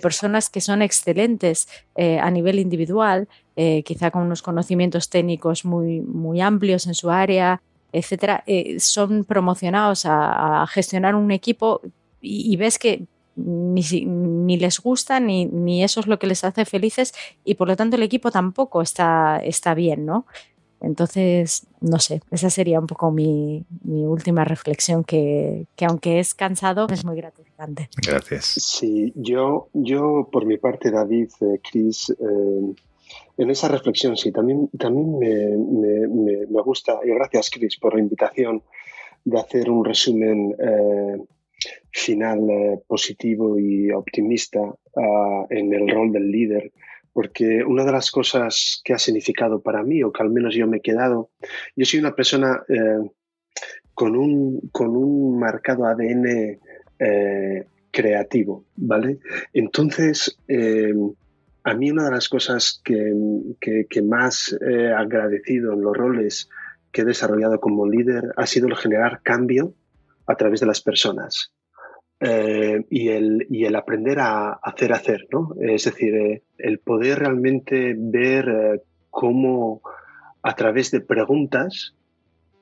personas 0.00 0.48
que 0.48 0.62
son 0.62 0.80
excelentes 0.80 1.68
eh, 1.96 2.18
a 2.18 2.30
nivel 2.30 2.58
individual, 2.60 3.28
quizá 3.84 4.10
con 4.10 4.22
unos 4.22 4.40
conocimientos 4.40 5.10
técnicos 5.10 5.66
muy, 5.66 6.00
muy 6.00 6.40
amplios 6.40 6.86
en 6.86 6.94
su 6.94 7.10
área, 7.10 7.60
etcétera, 7.92 8.42
son 8.78 9.24
promocionados 9.24 10.06
a, 10.06 10.64
gestionar 10.66 11.14
un 11.14 11.30
equipo 11.30 11.82
y, 12.22 12.56
ves 12.56 12.78
que 12.78 13.04
ni, 13.36 13.82
ni 14.04 14.56
les 14.58 14.80
gusta 14.80 15.20
ni, 15.20 15.46
ni, 15.46 15.82
eso 15.82 16.00
es 16.00 16.06
lo 16.06 16.18
que 16.18 16.26
les 16.26 16.44
hace 16.44 16.64
felices 16.64 17.14
y 17.44 17.54
por 17.54 17.68
lo 17.68 17.76
tanto 17.76 17.96
el 17.96 18.02
equipo 18.02 18.30
tampoco 18.30 18.82
está, 18.82 19.40
está 19.42 19.74
bien, 19.74 20.04
¿no? 20.06 20.26
Entonces, 20.82 21.64
no 21.80 22.00
sé, 22.00 22.22
esa 22.32 22.50
sería 22.50 22.80
un 22.80 22.88
poco 22.88 23.12
mi, 23.12 23.64
mi 23.84 24.04
última 24.04 24.44
reflexión, 24.44 25.04
que, 25.04 25.66
que, 25.76 25.84
aunque 25.84 26.18
es 26.18 26.34
cansado, 26.34 26.88
es 26.90 27.04
muy 27.04 27.14
gratificante. 27.14 27.88
Gracias. 28.04 28.46
Sí, 28.46 29.12
yo, 29.14 29.68
yo 29.72 30.28
por 30.32 30.44
mi 30.44 30.58
parte, 30.58 30.90
David, 30.90 31.30
eh, 31.40 31.60
Chris, 31.62 32.10
eh, 32.10 32.74
en 33.38 33.50
esa 33.50 33.68
reflexión 33.68 34.16
sí, 34.16 34.32
también, 34.32 34.68
también 34.76 35.18
me, 35.18 35.56
me, 35.56 36.46
me, 36.48 36.62
gusta, 36.62 36.98
y 37.04 37.10
gracias 37.10 37.50
Chris 37.50 37.76
por 37.76 37.94
la 37.94 38.00
invitación 38.00 38.62
de 39.24 39.38
hacer 39.38 39.70
un 39.70 39.84
resumen 39.84 40.56
eh, 40.58 41.18
final 41.90 42.50
eh, 42.50 42.80
positivo 42.86 43.58
y 43.58 43.90
optimista 43.90 44.60
ah, 44.96 45.46
en 45.50 45.72
el 45.72 45.88
rol 45.88 46.12
del 46.12 46.30
líder, 46.30 46.72
porque 47.12 47.62
una 47.64 47.84
de 47.84 47.92
las 47.92 48.10
cosas 48.10 48.80
que 48.84 48.94
ha 48.94 48.98
significado 48.98 49.60
para 49.60 49.82
mí, 49.82 50.02
o 50.02 50.12
que 50.12 50.22
al 50.22 50.30
menos 50.30 50.54
yo 50.54 50.66
me 50.66 50.78
he 50.78 50.80
quedado, 50.80 51.30
yo 51.76 51.84
soy 51.84 52.00
una 52.00 52.14
persona 52.14 52.62
eh, 52.68 53.10
con, 53.94 54.16
un, 54.16 54.60
con 54.72 54.96
un 54.96 55.38
marcado 55.38 55.86
ADN 55.86 56.58
eh, 56.98 57.66
creativo, 57.90 58.64
¿vale? 58.76 59.18
Entonces, 59.52 60.38
a 61.64 61.74
mí 61.74 61.90
una 61.90 62.04
de 62.06 62.10
las 62.10 62.28
cosas 62.28 62.80
que, 62.82 63.12
que, 63.60 64.02
más 64.02 64.56
he 64.66 64.88
agradecido 64.88 65.74
en 65.74 65.82
los 65.82 65.94
roles 65.94 66.48
que 66.90 67.02
he 67.02 67.04
desarrollado 67.04 67.60
como 67.60 67.86
líder 67.86 68.32
ha 68.36 68.46
sido 68.46 68.68
el 68.68 68.76
generar 68.76 69.20
cambio 69.22 69.74
a 70.26 70.34
través 70.34 70.60
de 70.60 70.66
las 70.66 70.80
personas. 70.80 71.52
Eh, 72.24 72.84
y, 72.88 73.08
el, 73.08 73.48
y, 73.50 73.64
el, 73.64 73.74
aprender 73.74 74.20
a 74.20 74.52
hacer 74.52 74.92
hacer, 74.92 75.26
¿no? 75.32 75.56
Es 75.60 75.86
decir, 75.86 76.14
eh, 76.14 76.42
el 76.56 76.78
poder 76.78 77.18
realmente 77.18 77.96
ver 77.98 78.48
eh, 78.48 78.80
cómo 79.10 79.82
a 80.40 80.54
través 80.54 80.92
de 80.92 81.00
preguntas, 81.00 81.96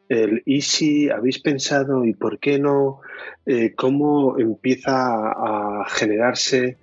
el 0.08 0.42
y 0.46 0.62
si 0.62 1.10
habéis 1.10 1.42
pensado 1.42 2.06
y 2.06 2.14
por 2.14 2.38
qué 2.38 2.58
no, 2.58 3.00
cómo 3.76 4.38
empieza 4.38 4.92
a 4.92 5.84
generarse 5.88 6.78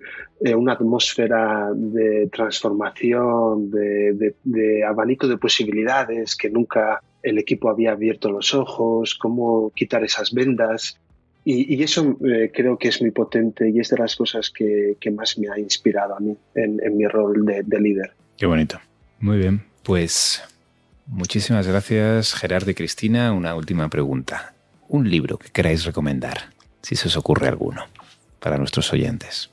una 0.56 0.72
atmósfera 0.72 1.70
de 1.74 2.28
transformación, 2.32 3.70
de, 3.70 4.34
de 4.44 4.84
abanico 4.84 5.28
de 5.28 5.36
posibilidades 5.36 6.36
que 6.36 6.48
nunca 6.48 7.02
el 7.22 7.38
equipo 7.38 7.70
había 7.70 7.92
abierto 7.92 8.30
los 8.30 8.54
ojos, 8.54 9.14
cómo 9.14 9.70
quitar 9.74 10.04
esas 10.04 10.32
vendas, 10.32 10.98
y, 11.50 11.82
eso 11.82 12.18
eh, 12.26 12.50
creo 12.52 12.76
que 12.76 12.88
es 12.88 13.00
muy 13.00 13.10
potente 13.10 13.70
y 13.70 13.80
es 13.80 13.88
de 13.88 13.96
las 13.96 14.16
cosas 14.16 14.50
que, 14.50 14.98
más 15.10 15.38
me 15.38 15.48
ha 15.48 15.58
inspirado 15.58 16.14
a 16.14 16.20
mí 16.20 16.36
en, 16.54 16.78
mi 16.94 17.06
rol 17.06 17.46
de, 17.46 17.80
líder. 17.80 18.12
Qué 18.36 18.44
bonito. 18.44 18.78
Muy 19.18 19.38
bien. 19.38 19.62
Pues 19.82 20.42
muchísimas 21.06 21.66
gracias 21.66 22.34
Gerardo 22.34 22.70
y 22.70 22.74
Cristina. 22.74 23.32
Una 23.32 23.54
última 23.54 23.88
pregunta. 23.88 24.52
Un 24.88 25.08
libro 25.08 25.38
que 25.38 25.48
queráis 25.48 25.86
recomendar, 25.86 26.50
si 26.82 26.96
se 26.96 27.08
os 27.08 27.16
ocurre 27.16 27.48
alguno, 27.48 27.86
para 28.40 28.58
nuestros 28.58 28.92
oyentes. 28.92 29.50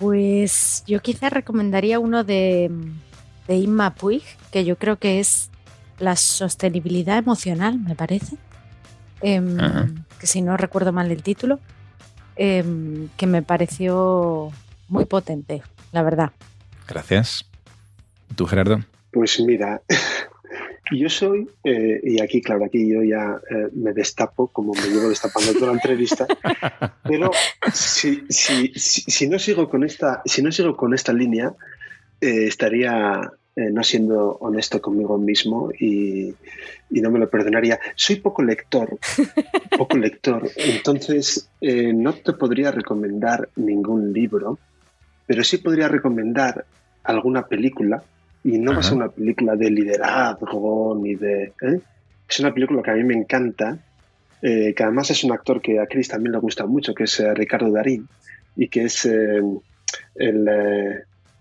Pues 0.00 0.82
yo 0.88 1.00
quizás 1.00 1.32
recomendaría 1.32 2.00
uno 2.00 2.24
de 2.24 2.70
de 3.50 3.56
Inma 3.56 3.96
Puig, 3.96 4.22
que 4.52 4.64
yo 4.64 4.76
creo 4.76 5.00
que 5.00 5.18
es 5.18 5.50
la 5.98 6.14
sostenibilidad 6.14 7.18
emocional, 7.18 7.80
me 7.80 7.96
parece. 7.96 8.36
Em, 9.22 9.58
que 10.20 10.26
si 10.28 10.40
no 10.40 10.56
recuerdo 10.56 10.92
mal 10.92 11.10
el 11.10 11.24
título, 11.24 11.58
em, 12.36 13.08
que 13.16 13.26
me 13.26 13.42
pareció 13.42 14.52
muy 14.88 15.04
potente, 15.04 15.62
la 15.90 16.04
verdad. 16.04 16.30
Gracias. 16.86 17.44
¿Tú, 18.36 18.46
Gerardo? 18.46 18.80
Pues 19.10 19.40
mira, 19.40 19.82
yo 20.92 21.08
soy, 21.08 21.48
eh, 21.64 22.00
y 22.02 22.20
aquí, 22.20 22.40
claro, 22.40 22.64
aquí 22.64 22.88
yo 22.88 23.02
ya 23.02 23.40
eh, 23.50 23.68
me 23.72 23.92
destapo, 23.92 24.48
como 24.48 24.72
me 24.74 24.88
llevo 24.88 25.08
destapando 25.08 25.52
toda 25.54 25.68
la 25.68 25.72
entrevista, 25.74 26.26
pero 27.04 27.30
si, 27.72 28.24
si, 28.28 28.72
si, 28.74 29.28
no 29.28 29.38
sigo 29.38 29.68
con 29.68 29.84
esta, 29.84 30.22
si 30.24 30.42
no 30.42 30.50
sigo 30.52 30.76
con 30.76 30.94
esta 30.94 31.12
línea, 31.12 31.54
eh, 32.20 32.46
estaría 32.46 33.32
eh, 33.56 33.68
no 33.70 33.82
siendo 33.82 34.36
honesto 34.40 34.80
conmigo 34.80 35.18
mismo 35.18 35.72
y, 35.72 36.34
no 36.90 37.10
me 37.10 37.18
lo 37.18 37.28
perdonaría. 37.28 37.78
Soy 37.94 38.16
poco 38.16 38.42
lector, 38.42 38.98
poco 39.76 39.96
lector, 39.96 40.50
entonces 40.56 41.50
eh, 41.60 41.92
no 41.92 42.14
te 42.14 42.32
podría 42.32 42.70
recomendar 42.70 43.48
ningún 43.56 44.12
libro, 44.12 44.58
pero 45.26 45.42
sí 45.44 45.58
podría 45.58 45.88
recomendar 45.88 46.64
alguna 47.02 47.46
película 47.48 48.02
y 48.44 48.58
no 48.58 48.72
va 48.72 48.78
a 48.78 48.82
ser 48.82 48.96
una 48.96 49.08
película 49.08 49.56
de 49.56 49.70
liderazgo 49.70 50.98
ni 51.00 51.14
de... 51.14 51.52
¿eh? 51.62 51.80
Es 52.28 52.40
una 52.40 52.54
película 52.54 52.82
que 52.82 52.90
a 52.90 52.94
mí 52.94 53.04
me 53.04 53.14
encanta, 53.14 53.78
que 54.40 54.74
además 54.78 55.10
es 55.10 55.24
un 55.24 55.32
actor 55.32 55.60
que 55.60 55.80
a 55.80 55.86
Chris 55.86 56.08
también 56.08 56.32
le 56.32 56.38
gusta 56.38 56.64
mucho, 56.64 56.94
que 56.94 57.04
es 57.04 57.22
Ricardo 57.34 57.70
Darín 57.72 58.08
y 58.56 58.68
que 58.68 58.84
es 58.84 59.04
el 59.04 59.60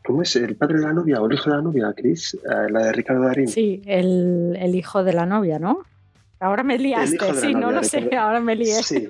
¿Cómo 0.10 0.24
es? 0.24 0.36
¿El 0.38 0.56
padre 0.56 0.80
de 0.80 0.86
la 0.86 0.94
novia 0.94 1.22
o 1.22 1.28
el 1.28 1.34
hijo 1.34 1.52
de 1.52 1.56
la 1.58 1.62
novia, 1.62 1.94
Cris? 1.96 2.34
Eh, 2.34 2.72
la 2.72 2.86
de 2.86 2.94
Ricardo 2.94 3.26
Darín. 3.26 3.48
Sí, 3.48 3.80
el, 3.86 4.74
hijo 4.74 5.04
de 5.04 5.14
la 5.14 5.28
novia, 5.28 5.60
¿no? 5.60 5.84
Ahora 6.40 6.64
me 6.64 6.80
liaste, 6.80 7.36
sí, 7.36 7.54
no 7.54 7.72
lo 7.72 7.84
sé, 7.84 8.10
ahora 8.18 8.40
me 8.40 8.56
lié. 8.56 8.82
Sí. 8.82 9.10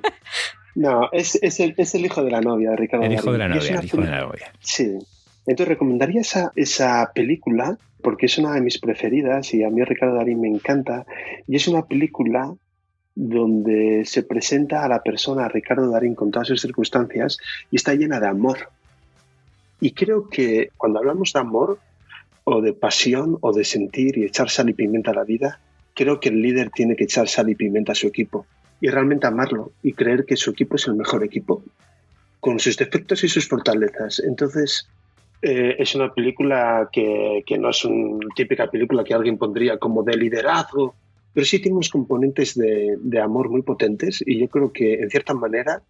No, 0.76 1.10
es, 1.14 1.40
el, 1.60 2.06
hijo 2.06 2.24
de 2.24 2.32
la 2.32 2.42
novia, 2.42 2.76
Ricardo 2.76 3.06
El 3.06 3.14
hijo 3.14 3.32
de 3.32 3.38
la 3.38 3.48
novia, 3.48 3.80
el 3.80 3.86
hijo 3.86 3.98
de 3.98 4.08
la 4.08 4.22
novia. 4.22 4.52
Sí. 4.60 4.98
Entonces 5.46 5.70
recomendaría 5.70 6.22
esa, 6.22 6.52
esa 6.56 7.12
película 7.14 7.78
porque 8.02 8.28
es 8.28 8.38
una 8.38 8.54
de 8.54 8.62
mis 8.62 8.80
preferidas 8.80 9.54
y 9.54 9.64
a 9.64 9.70
mí 9.70 9.84
Ricardo 9.84 10.16
Darín 10.16 10.42
me 10.42 10.48
encanta. 10.48 11.06
Y 11.48 11.56
es 11.56 11.68
una 11.68 11.86
película 11.86 12.54
donde 13.16 14.04
se 14.06 14.24
presenta 14.24 14.86
a 14.86 14.88
la 14.88 15.02
persona, 15.02 15.46
a 15.46 15.50
Ricardo 15.50 15.90
Darín, 15.90 16.16
con 16.16 16.32
todas 16.32 16.48
sus 16.48 16.62
circunstancias 16.62 17.38
y 17.72 17.76
está 17.76 17.94
llena 17.94 18.20
de 18.20 18.28
amor 18.28 18.70
y 19.82 19.92
creo 19.92 20.30
que 20.30 20.72
cuando 20.78 21.00
hablamos 21.00 21.34
de 21.34 21.40
amor 21.40 21.80
o 22.44 22.62
de 22.62 22.74
pasión 22.74 23.38
o 23.42 23.54
de 23.54 23.64
sentir 23.64 24.18
y 24.18 24.26
echar 24.26 24.50
sal 24.50 24.70
y 24.70 24.74
pimienta 24.74 25.12
a 25.12 25.16
la 25.16 25.24
vida, 25.24 25.60
creo 25.94 26.20
que 26.20 26.30
el 26.30 26.42
líder 26.42 26.70
tiene 26.72 26.96
que 26.96 27.06
echar 27.06 27.28
sal 27.28 27.50
y 27.50 27.56
pimienta 27.56 27.94
a 27.94 27.96
su 27.96 28.08
equipo 28.08 28.46
y 28.82 28.90
realmente 28.90 29.28
amarlo 29.28 29.72
y 29.84 29.94
creer 29.94 30.26
que 30.26 30.36
su 30.36 30.52
equipo 30.52 30.76
es 30.76 30.88
el 30.88 30.96
mejor 30.96 31.24
equipo, 31.24 31.64
con 32.40 32.60
sus 32.60 32.78
defectos 32.78 33.24
y 33.24 33.30
sus 33.30 33.48
fortalezas. 33.48 34.20
Entonces, 34.20 34.88
eh, 35.42 35.76
es 35.80 35.96
una 35.96 36.14
película 36.14 36.90
que, 36.92 37.44
que, 37.46 37.58
no 37.58 37.70
es 37.70 37.86
una 37.86 38.28
típica 38.36 38.68
película 38.68 39.04
que 39.04 39.14
alguien 39.14 39.38
pondría 39.38 39.78
como 39.78 40.04
de 40.04 40.18
liderazgo, 40.18 40.96
pero 41.34 41.46
sí 41.46 41.60
tiene 41.60 41.76
unos 41.76 41.90
componentes 41.90 42.56
de, 42.56 42.98
de 43.00 43.22
amor 43.22 43.50
muy 43.50 43.62
potentes 43.62 44.24
y 44.26 44.40
yo 44.40 44.48
creo 44.50 44.74
que, 44.74 44.96
en 44.96 45.10
cierta 45.10 45.34
manera, 45.34 45.82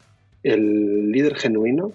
el 0.44 1.12
líder 1.12 1.36
genuino 1.36 1.92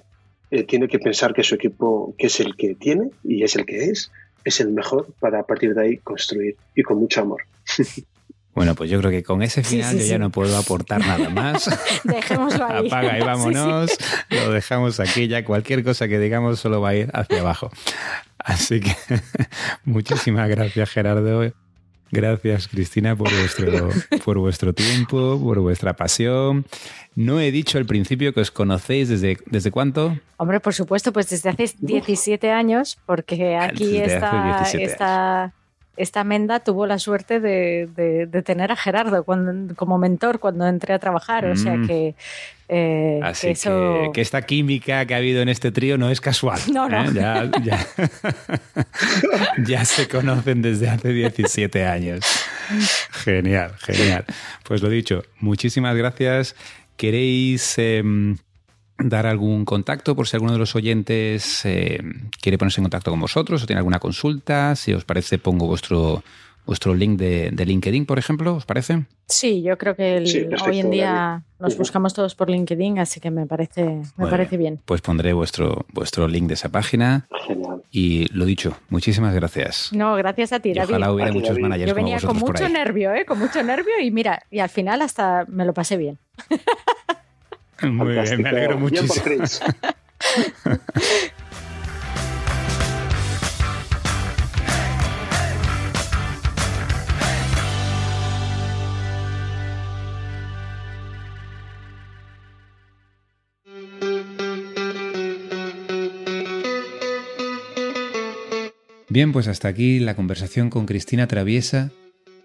eh, 0.50 0.64
tiene 0.64 0.88
que 0.88 0.98
pensar 0.98 1.34
que 1.34 1.42
su 1.42 1.54
equipo, 1.54 2.14
que 2.18 2.26
es 2.26 2.40
el 2.40 2.56
que 2.56 2.74
tiene 2.74 3.10
y 3.22 3.42
es 3.42 3.56
el 3.56 3.64
que 3.66 3.84
es, 3.84 4.10
es 4.44 4.60
el 4.60 4.72
mejor 4.72 5.08
para 5.20 5.40
a 5.40 5.46
partir 5.46 5.74
de 5.74 5.82
ahí 5.82 5.96
construir 5.98 6.56
y 6.74 6.82
con 6.82 6.98
mucho 6.98 7.22
amor. 7.22 7.42
Bueno, 8.54 8.74
pues 8.74 8.88
yo 8.88 8.98
creo 9.00 9.10
que 9.10 9.22
con 9.22 9.42
ese 9.42 9.64
final 9.64 9.98
yo 9.98 10.04
ya 10.04 10.18
no 10.18 10.30
puedo 10.30 10.56
aportar 10.56 11.00
nada 11.00 11.28
más. 11.28 11.68
Dejémoslo 12.04 12.66
ahí. 12.66 12.86
Apaga 12.86 13.18
y 13.18 13.22
vámonos. 13.22 13.90
Lo 14.30 14.52
dejamos 14.52 15.00
aquí. 15.00 15.26
Ya 15.26 15.44
cualquier 15.44 15.82
cosa 15.82 16.06
que 16.06 16.18
digamos 16.18 16.60
solo 16.60 16.80
va 16.80 16.90
a 16.90 16.94
ir 16.94 17.10
hacia 17.12 17.40
abajo. 17.40 17.70
Así 18.38 18.80
que 18.80 18.94
muchísimas 19.84 20.48
gracias, 20.48 20.90
Gerardo. 20.90 21.52
Gracias, 22.12 22.68
Cristina, 22.68 23.16
por 23.16 23.28
vuestro, 23.28 23.88
por 24.24 24.38
vuestro 24.38 24.72
tiempo, 24.72 25.40
por 25.42 25.58
vuestra 25.58 25.94
pasión. 25.94 26.64
No 27.16 27.40
he 27.40 27.50
dicho 27.50 27.76
al 27.76 27.86
principio 27.86 28.32
que 28.32 28.40
os 28.40 28.52
conocéis 28.52 29.08
desde, 29.08 29.38
desde 29.46 29.72
cuánto. 29.72 30.16
Hombre, 30.36 30.60
por 30.60 30.74
supuesto, 30.74 31.12
pues 31.12 31.28
desde 31.28 31.48
hace 31.48 31.74
17 31.80 32.52
años, 32.52 32.98
porque 33.04 33.56
aquí 33.56 33.96
está, 33.96 34.62
está 34.74 35.54
esta 35.96 36.24
Menda 36.24 36.61
tuvo 36.61 36.87
la 36.87 36.98
suerte 36.98 37.40
de, 37.40 38.28
tener 38.44 38.72
a 38.72 38.76
Gerardo 38.76 39.24
como 39.24 39.98
mentor 39.98 40.40
cuando 40.40 40.66
entré 40.66 40.94
a 40.94 40.98
trabajar. 40.98 41.46
O 41.46 41.57
sea 41.57 41.76
mm. 41.76 41.87
que. 41.87 42.14
Eh, 42.68 43.20
Así 43.22 43.52
que, 43.52 44.11
que, 44.14 44.20
esta 44.22 44.40
química 44.40 45.04
que 45.04 45.14
ha 45.14 45.18
habido 45.18 45.42
en 45.42 45.50
este 45.50 45.70
trío 45.70 45.98
no 45.98 46.11
es 46.11 46.20
casual. 46.20 46.59
No, 46.72 46.88
no. 46.88 47.04
¿eh? 47.04 47.11
Ya, 49.66 49.85
se 49.85 50.09
conocen 50.09 50.62
desde 50.62 50.88
hace 50.88 51.11
17 51.11 51.87
años. 51.87 52.24
Genial, 53.11 53.72
genial. 53.78 54.24
Pues 54.64 54.83
lo 54.83 54.88
dicho, 54.88 55.22
muchísimas 55.40 55.94
gracias. 55.94 56.57
¿Queréis 56.96 57.76
em, 57.78 58.37
dar 58.98 59.26
algún 59.26 59.64
contacto 59.64 60.14
por 60.14 60.28
si 60.28 60.37
alguno 60.37 60.52
de 60.52 60.59
los 60.59 60.74
oyentes 60.76 61.64
eh, 61.64 62.00
quiere 62.40 62.59
ponerse 62.59 62.80
en 62.80 62.85
contacto 62.85 63.11
con 63.11 63.20
vosotros 63.20 63.62
o 63.62 63.66
tiene 63.66 63.78
alguna 63.78 63.98
consulta. 63.98 64.76
Si 64.76 64.92
os 64.92 65.04
parece, 65.04 65.38
pongo 65.38 65.66
vuestro, 65.66 66.22
vuestro 66.66 66.94
link 66.94 67.18
de, 67.18 67.64
LinkedIn, 67.64 68.07
por 68.07 68.18
ejemplo, 68.18 68.54
¿os 68.54 68.66
parece? 68.66 69.04
Sí, 69.26 69.62
yo 69.62 69.78
creo 69.78 69.96
que 69.96 70.22
hoy 70.66 70.80
en 70.80 70.90
día 70.90 71.42
nos 71.59 71.76
buscamos 71.78 72.12
todos 72.12 72.35
por 72.35 72.50
LinkedIn, 72.50 72.98
así 72.98 73.20
que 73.20 73.30
me 73.30 73.46
parece, 73.46 74.02
me 74.16 74.26
parece 74.26 74.57
bien. 74.57 74.80
Pues 74.85 75.00
pondré 75.00 75.33
vuestro, 75.33 75.87
vuestro 75.92 76.28
link 76.28 76.46
de 76.48 76.54
esa 76.54 76.68
página. 76.68 77.26
Y 77.90 78.26
lo 78.33 78.44
dicho, 78.44 78.76
muchísimas 78.88 79.35
gracias. 79.35 79.90
No, 79.92 80.14
gracias 80.16 80.52
a 80.52 80.61
ti, 80.61 80.74
David. 80.74 80.90
ojalá 80.90 81.12
hubiera 81.12 81.33
muchos 81.33 81.59
managers 81.59 81.88
Yo 81.88 81.94
venía 81.94 82.18
con 82.20 82.37
mucho 82.37 82.68
nervio, 82.68 83.14
¿eh? 83.14 83.24
con 83.24 83.38
mucho 83.38 83.62
nervio 83.62 84.00
y 84.02 84.11
mira, 84.11 84.42
y 84.50 84.59
al 84.59 84.68
final 84.68 85.00
hasta 85.02 85.44
me 85.48 85.64
lo 85.64 85.72
pasé 85.72 85.96
bien. 85.96 86.18
Muy 87.92 88.12
bien, 88.12 88.42
me 88.42 88.48
alegro 88.48 88.78
muchísimo. 88.78 89.44
Bien, 109.14 109.32
pues 109.32 109.46
hasta 109.46 109.68
aquí 109.68 110.00
la 110.00 110.16
conversación 110.16 110.70
con 110.70 110.86
Cristina 110.86 111.28
Traviesa 111.28 111.92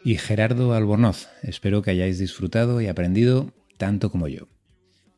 y 0.04 0.18
Gerardo 0.18 0.74
Albornoz. 0.76 1.28
Espero 1.42 1.82
que 1.82 1.90
hayáis 1.90 2.20
disfrutado 2.20 2.80
y 2.80 2.88
aprendido 2.88 3.52
tanto 3.78 4.12
como 4.12 4.28
yo. 4.28 4.48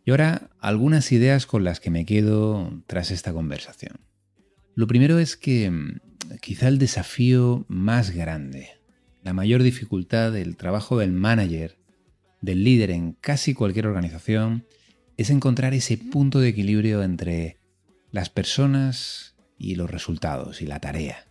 Y 0.06 0.12
ahora 0.12 0.50
algunas 0.60 1.12
ideas 1.12 1.46
con 1.46 1.64
las 1.64 1.80
que 1.80 1.92
me 1.92 2.06
quedo 2.06 2.84
tras 2.88 3.12
esta 3.12 3.34
conversación. 3.34 4.00
Lo 4.76 4.88
primero 4.88 5.20
es 5.20 5.38
que 5.38 5.70
mm, 5.70 6.00
quizá 6.42 6.68
el 6.68 6.80
desafío 6.80 7.66
más 7.68 8.12
grande, 8.12 8.70
la 9.24 9.34
mayor 9.34 9.64
dificultad 9.64 10.32
del 10.32 10.58
trabajo 10.58 10.98
del 10.98 11.12
manager, 11.12 11.78
del 12.42 12.64
líder 12.64 12.92
en 12.92 13.14
casi 13.14 13.54
cualquier 13.54 13.88
organización, 13.88 14.66
es 15.18 15.30
encontrar 15.30 15.74
ese 15.74 15.98
punto 15.98 16.40
de 16.40 16.50
equilibrio 16.50 17.04
entre 17.04 17.60
las 18.12 18.30
personas 18.30 19.36
y 19.58 19.76
los 19.76 19.90
resultados 19.90 20.62
y 20.62 20.66
la 20.66 20.80
tarea, 20.80 21.28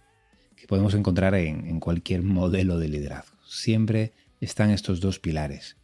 que 0.56 0.66
podemos 0.66 0.94
encontrar 0.94 1.34
en, 1.34 1.80
cualquier 1.80 2.22
modelo 2.22 2.78
de 2.78 2.88
liderazgo. 2.88 3.36
Siempre 3.44 4.12
están 4.40 4.70
estos 4.70 5.00
dos 5.00 5.18
pilares. 5.18 5.76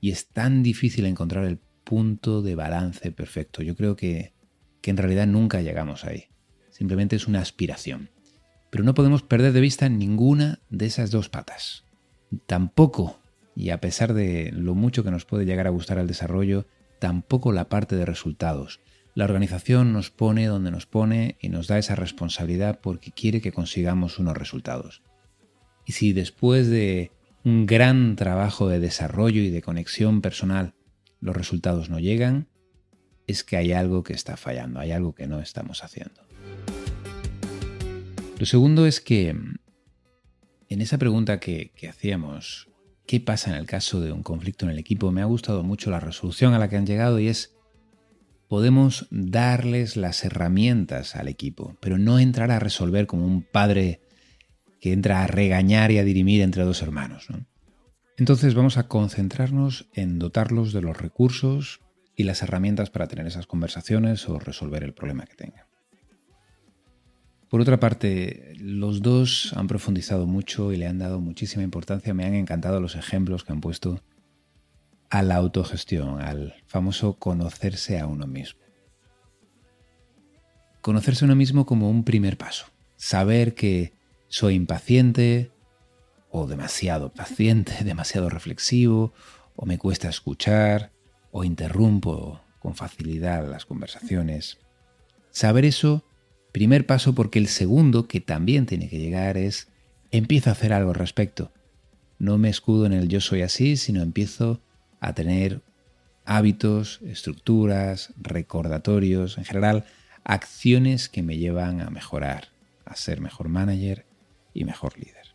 Y 0.00 0.12
es 0.12 0.28
tan 0.28 0.62
difícil 0.62 1.04
encontrar 1.04 1.44
el 1.44 1.58
punto 1.90 2.40
de 2.40 2.54
balance 2.54 3.10
perfecto. 3.10 3.62
Yo 3.62 3.74
creo 3.74 3.96
que, 3.96 4.32
que 4.80 4.92
en 4.92 4.96
realidad 4.96 5.26
nunca 5.26 5.60
llegamos 5.60 6.04
ahí. 6.04 6.26
Simplemente 6.70 7.16
es 7.16 7.26
una 7.26 7.40
aspiración. 7.40 8.10
Pero 8.70 8.84
no 8.84 8.94
podemos 8.94 9.24
perder 9.24 9.52
de 9.52 9.60
vista 9.60 9.88
ninguna 9.88 10.60
de 10.70 10.86
esas 10.86 11.10
dos 11.10 11.28
patas. 11.28 11.84
Tampoco, 12.46 13.18
y 13.56 13.70
a 13.70 13.80
pesar 13.80 14.14
de 14.14 14.52
lo 14.52 14.76
mucho 14.76 15.02
que 15.02 15.10
nos 15.10 15.24
puede 15.24 15.46
llegar 15.46 15.66
a 15.66 15.70
gustar 15.70 15.98
el 15.98 16.06
desarrollo, 16.06 16.64
tampoco 17.00 17.50
la 17.50 17.68
parte 17.68 17.96
de 17.96 18.06
resultados. 18.06 18.78
La 19.16 19.24
organización 19.24 19.92
nos 19.92 20.10
pone 20.10 20.46
donde 20.46 20.70
nos 20.70 20.86
pone 20.86 21.38
y 21.40 21.48
nos 21.48 21.66
da 21.66 21.76
esa 21.76 21.96
responsabilidad 21.96 22.78
porque 22.80 23.10
quiere 23.10 23.40
que 23.40 23.50
consigamos 23.50 24.20
unos 24.20 24.36
resultados. 24.36 25.02
Y 25.86 25.90
si 25.90 26.12
después 26.12 26.68
de 26.68 27.10
un 27.44 27.66
gran 27.66 28.14
trabajo 28.14 28.68
de 28.68 28.78
desarrollo 28.78 29.40
y 29.40 29.50
de 29.50 29.60
conexión 29.60 30.20
personal 30.20 30.74
los 31.20 31.36
resultados 31.36 31.90
no 31.90 31.98
llegan, 31.98 32.48
es 33.26 33.44
que 33.44 33.56
hay 33.56 33.72
algo 33.72 34.02
que 34.02 34.12
está 34.12 34.36
fallando, 34.36 34.80
hay 34.80 34.92
algo 34.92 35.14
que 35.14 35.26
no 35.26 35.40
estamos 35.40 35.84
haciendo. 35.84 36.22
Lo 38.38 38.46
segundo 38.46 38.86
es 38.86 39.00
que 39.00 39.36
en 40.70 40.80
esa 40.80 40.98
pregunta 40.98 41.40
que, 41.40 41.72
hacíamos, 41.88 42.68
qué 43.06 43.20
pasa 43.20 43.50
en 43.50 43.56
el 43.56 43.66
caso 43.66 44.00
de 44.00 44.12
un 44.12 44.22
conflicto 44.22 44.64
en 44.64 44.70
el 44.70 44.78
equipo, 44.78 45.10
me 45.10 45.20
ha 45.20 45.26
gustado 45.26 45.62
mucho 45.62 45.90
la 45.90 46.00
resolución 46.00 46.54
a 46.54 46.58
la 46.58 46.68
que 46.68 46.76
han 46.76 46.86
llegado 46.86 47.18
y 47.18 47.28
es 47.28 47.56
podemos 48.48 49.06
darles 49.10 49.96
las 49.96 50.24
herramientas 50.24 51.16
al 51.16 51.28
equipo, 51.28 51.76
pero 51.80 51.98
no 51.98 52.18
entrar 52.18 52.50
a 52.50 52.58
resolver 52.58 53.06
como 53.06 53.26
un 53.26 53.42
padre 53.42 54.00
que 54.80 54.92
entra 54.92 55.22
a 55.22 55.26
regañar 55.26 55.92
y 55.92 55.98
a 55.98 56.04
dirimir 56.04 56.40
entre 56.40 56.64
dos 56.64 56.82
hermanos. 56.82 57.28
Entonces 58.20 58.52
vamos 58.54 58.76
a 58.76 58.86
concentrarnos 58.86 59.88
en 59.94 60.18
dotarlos 60.18 60.74
de 60.74 60.82
los 60.82 60.94
recursos 60.94 61.80
y 62.14 62.24
las 62.24 62.42
herramientas 62.42 62.90
para 62.90 63.06
tener 63.06 63.26
esas 63.26 63.46
conversaciones 63.46 64.28
o 64.28 64.38
resolver 64.38 64.84
el 64.84 64.92
problema 64.92 65.24
que 65.24 65.36
tengan. 65.36 65.64
Por 67.48 67.62
otra 67.62 67.80
parte, 67.80 68.52
los 68.58 69.00
dos 69.00 69.54
han 69.56 69.68
profundizado 69.68 70.26
mucho 70.26 70.70
y 70.70 70.76
le 70.76 70.86
han 70.86 70.98
dado 70.98 71.18
muchísima 71.18 71.62
importancia. 71.62 72.12
Me 72.12 72.26
han 72.26 72.34
encantado 72.34 72.78
los 72.78 72.94
ejemplos 72.94 73.42
que 73.42 73.52
han 73.52 73.62
puesto 73.62 74.02
a 75.08 75.22
la 75.22 75.36
autogestión, 75.36 76.20
al 76.20 76.56
famoso 76.66 77.14
conocerse 77.14 77.98
a 77.98 78.06
uno 78.06 78.26
mismo. 78.26 78.60
Conocerse 80.82 81.24
a 81.24 81.26
uno 81.26 81.36
mismo 81.36 81.64
como 81.64 81.88
un 81.88 82.04
primer 82.04 82.36
paso. 82.36 82.66
Saber 82.96 83.54
que 83.54 83.94
soy 84.28 84.56
impaciente 84.56 85.52
o 86.30 86.46
demasiado 86.46 87.12
paciente, 87.12 87.72
demasiado 87.84 88.28
reflexivo, 88.28 89.12
o 89.56 89.66
me 89.66 89.78
cuesta 89.78 90.08
escuchar, 90.08 90.92
o 91.32 91.44
interrumpo 91.44 92.40
con 92.58 92.74
facilidad 92.74 93.48
las 93.48 93.66
conversaciones. 93.66 94.58
Saber 95.30 95.64
eso 95.64 96.04
Primer 96.52 96.84
paso 96.84 97.14
porque 97.14 97.38
el 97.38 97.46
segundo, 97.46 98.08
que 98.08 98.20
también 98.20 98.66
tiene 98.66 98.88
que 98.88 98.98
llegar, 98.98 99.36
es 99.36 99.68
empiezo 100.10 100.50
a 100.50 100.54
hacer 100.54 100.72
algo 100.72 100.90
al 100.90 100.96
respecto. 100.96 101.52
No 102.18 102.38
me 102.38 102.48
escudo 102.48 102.86
en 102.86 102.92
el 102.92 103.08
yo 103.08 103.20
soy 103.20 103.42
así, 103.42 103.76
sino 103.76 104.02
empiezo 104.02 104.60
a 105.00 105.14
tener 105.14 105.62
hábitos, 106.24 107.00
estructuras, 107.02 108.12
recordatorios, 108.20 109.38
en 109.38 109.44
general, 109.44 109.84
acciones 110.24 111.08
que 111.08 111.22
me 111.22 111.38
llevan 111.38 111.80
a 111.80 111.90
mejorar, 111.90 112.48
a 112.84 112.96
ser 112.96 113.20
mejor 113.20 113.48
manager 113.48 114.04
y 114.52 114.64
mejor 114.64 114.98
líder. 114.98 115.29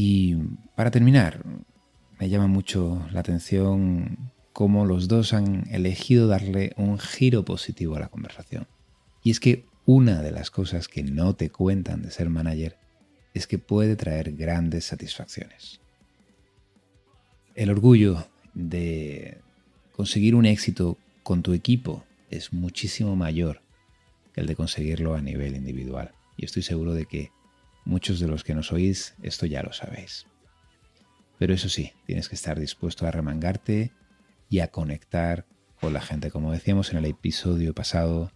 Y 0.00 0.36
para 0.76 0.92
terminar, 0.92 1.44
me 2.20 2.28
llama 2.28 2.46
mucho 2.46 3.04
la 3.10 3.18
atención 3.18 4.30
cómo 4.52 4.86
los 4.86 5.08
dos 5.08 5.32
han 5.32 5.64
elegido 5.72 6.28
darle 6.28 6.72
un 6.76 7.00
giro 7.00 7.44
positivo 7.44 7.96
a 7.96 7.98
la 7.98 8.06
conversación. 8.06 8.68
Y 9.24 9.32
es 9.32 9.40
que 9.40 9.64
una 9.86 10.22
de 10.22 10.30
las 10.30 10.52
cosas 10.52 10.86
que 10.86 11.02
no 11.02 11.34
te 11.34 11.50
cuentan 11.50 12.02
de 12.02 12.12
ser 12.12 12.30
manager 12.30 12.76
es 13.34 13.48
que 13.48 13.58
puede 13.58 13.96
traer 13.96 14.36
grandes 14.36 14.84
satisfacciones. 14.84 15.80
El 17.56 17.68
orgullo 17.68 18.24
de 18.54 19.38
conseguir 19.96 20.36
un 20.36 20.46
éxito 20.46 20.96
con 21.24 21.42
tu 21.42 21.54
equipo 21.54 22.04
es 22.30 22.52
muchísimo 22.52 23.16
mayor 23.16 23.62
que 24.32 24.42
el 24.42 24.46
de 24.46 24.54
conseguirlo 24.54 25.16
a 25.16 25.22
nivel 25.22 25.56
individual. 25.56 26.12
Y 26.36 26.44
estoy 26.44 26.62
seguro 26.62 26.94
de 26.94 27.06
que 27.06 27.32
muchos 27.88 28.20
de 28.20 28.28
los 28.28 28.44
que 28.44 28.54
nos 28.54 28.70
oís 28.70 29.14
esto 29.22 29.46
ya 29.46 29.62
lo 29.62 29.72
sabéis. 29.72 30.26
Pero 31.38 31.54
eso 31.54 31.68
sí, 31.70 31.92
tienes 32.04 32.28
que 32.28 32.34
estar 32.34 32.60
dispuesto 32.60 33.06
a 33.06 33.10
remangarte 33.10 33.92
y 34.50 34.60
a 34.60 34.70
conectar 34.70 35.46
con 35.80 35.94
la 35.94 36.02
gente. 36.02 36.30
Como 36.30 36.52
decíamos 36.52 36.92
en 36.92 36.98
el 36.98 37.06
episodio 37.06 37.74
pasado, 37.74 38.30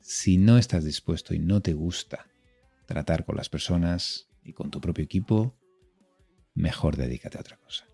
si 0.00 0.36
no 0.36 0.58
estás 0.58 0.84
dispuesto 0.84 1.34
y 1.34 1.38
no 1.38 1.62
te 1.62 1.72
gusta 1.72 2.26
tratar 2.86 3.24
con 3.24 3.36
las 3.36 3.48
personas 3.48 4.28
y 4.44 4.52
con 4.52 4.70
tu 4.70 4.80
propio 4.80 5.04
equipo, 5.04 5.56
mejor 6.54 6.96
dedícate 6.96 7.38
a 7.38 7.40
otra 7.40 7.56
cosa. 7.56 7.86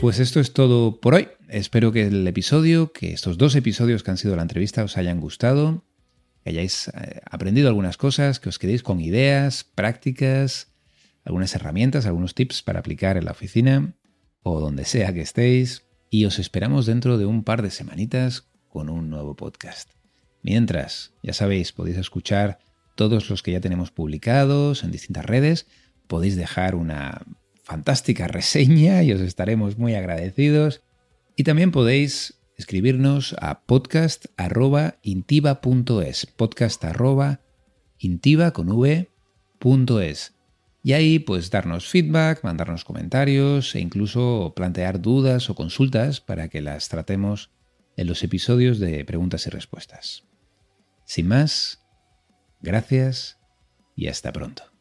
Pues 0.00 0.18
esto 0.18 0.40
es 0.40 0.52
todo 0.52 1.00
por 1.00 1.14
hoy. 1.14 1.28
Espero 1.48 1.92
que 1.92 2.08
el 2.08 2.26
episodio, 2.26 2.92
que 2.92 3.12
estos 3.12 3.38
dos 3.38 3.54
episodios 3.54 4.02
que 4.02 4.10
han 4.10 4.16
sido 4.16 4.34
la 4.34 4.42
entrevista 4.42 4.82
os 4.82 4.96
hayan 4.96 5.20
gustado, 5.20 5.84
que 6.42 6.50
hayáis 6.50 6.88
eh, 6.88 7.20
aprendido 7.30 7.68
algunas 7.68 7.96
cosas, 7.96 8.40
que 8.40 8.48
os 8.48 8.58
quedéis 8.58 8.82
con 8.82 9.00
ideas, 9.00 9.62
prácticas, 9.62 10.72
algunas 11.24 11.54
herramientas, 11.54 12.06
algunos 12.06 12.34
tips 12.34 12.62
para 12.62 12.80
aplicar 12.80 13.16
en 13.16 13.26
la 13.26 13.30
oficina 13.30 13.94
o 14.42 14.58
donde 14.58 14.84
sea 14.84 15.12
que 15.14 15.20
estéis 15.20 15.84
y 16.10 16.24
os 16.24 16.40
esperamos 16.40 16.86
dentro 16.86 17.18
de 17.18 17.26
un 17.26 17.44
par 17.44 17.62
de 17.62 17.70
semanitas 17.70 18.48
con 18.68 18.88
un 18.90 19.10
nuevo 19.10 19.36
podcast. 19.36 19.90
Mientras, 20.42 21.12
ya 21.22 21.32
sabéis, 21.32 21.70
podéis 21.70 21.98
escuchar 21.98 22.58
todos 22.94 23.30
los 23.30 23.42
que 23.42 23.52
ya 23.52 23.60
tenemos 23.60 23.90
publicados 23.90 24.84
en 24.84 24.90
distintas 24.90 25.24
redes, 25.24 25.66
podéis 26.06 26.36
dejar 26.36 26.74
una 26.74 27.22
fantástica 27.64 28.28
reseña 28.28 29.02
y 29.02 29.12
os 29.12 29.20
estaremos 29.20 29.78
muy 29.78 29.94
agradecidos. 29.94 30.82
Y 31.36 31.44
también 31.44 31.70
podéis 31.70 32.40
escribirnos 32.56 33.36
a 33.40 33.62
podcast.intiva.es, 33.62 36.26
podcast.intiva 36.26 38.50
con 38.52 38.68
y 40.84 40.94
ahí 40.94 41.20
pues 41.20 41.50
darnos 41.50 41.88
feedback, 41.88 42.42
mandarnos 42.42 42.84
comentarios 42.84 43.74
e 43.74 43.80
incluso 43.80 44.52
plantear 44.56 45.00
dudas 45.00 45.48
o 45.48 45.54
consultas 45.54 46.20
para 46.20 46.48
que 46.48 46.60
las 46.60 46.88
tratemos 46.88 47.50
en 47.96 48.08
los 48.08 48.24
episodios 48.24 48.80
de 48.80 49.04
preguntas 49.04 49.46
y 49.46 49.50
respuestas. 49.50 50.24
Sin 51.04 51.28
más, 51.28 51.81
gracias 52.62 53.38
y 53.94 54.08
hasta 54.08 54.32
pronto. 54.32 54.71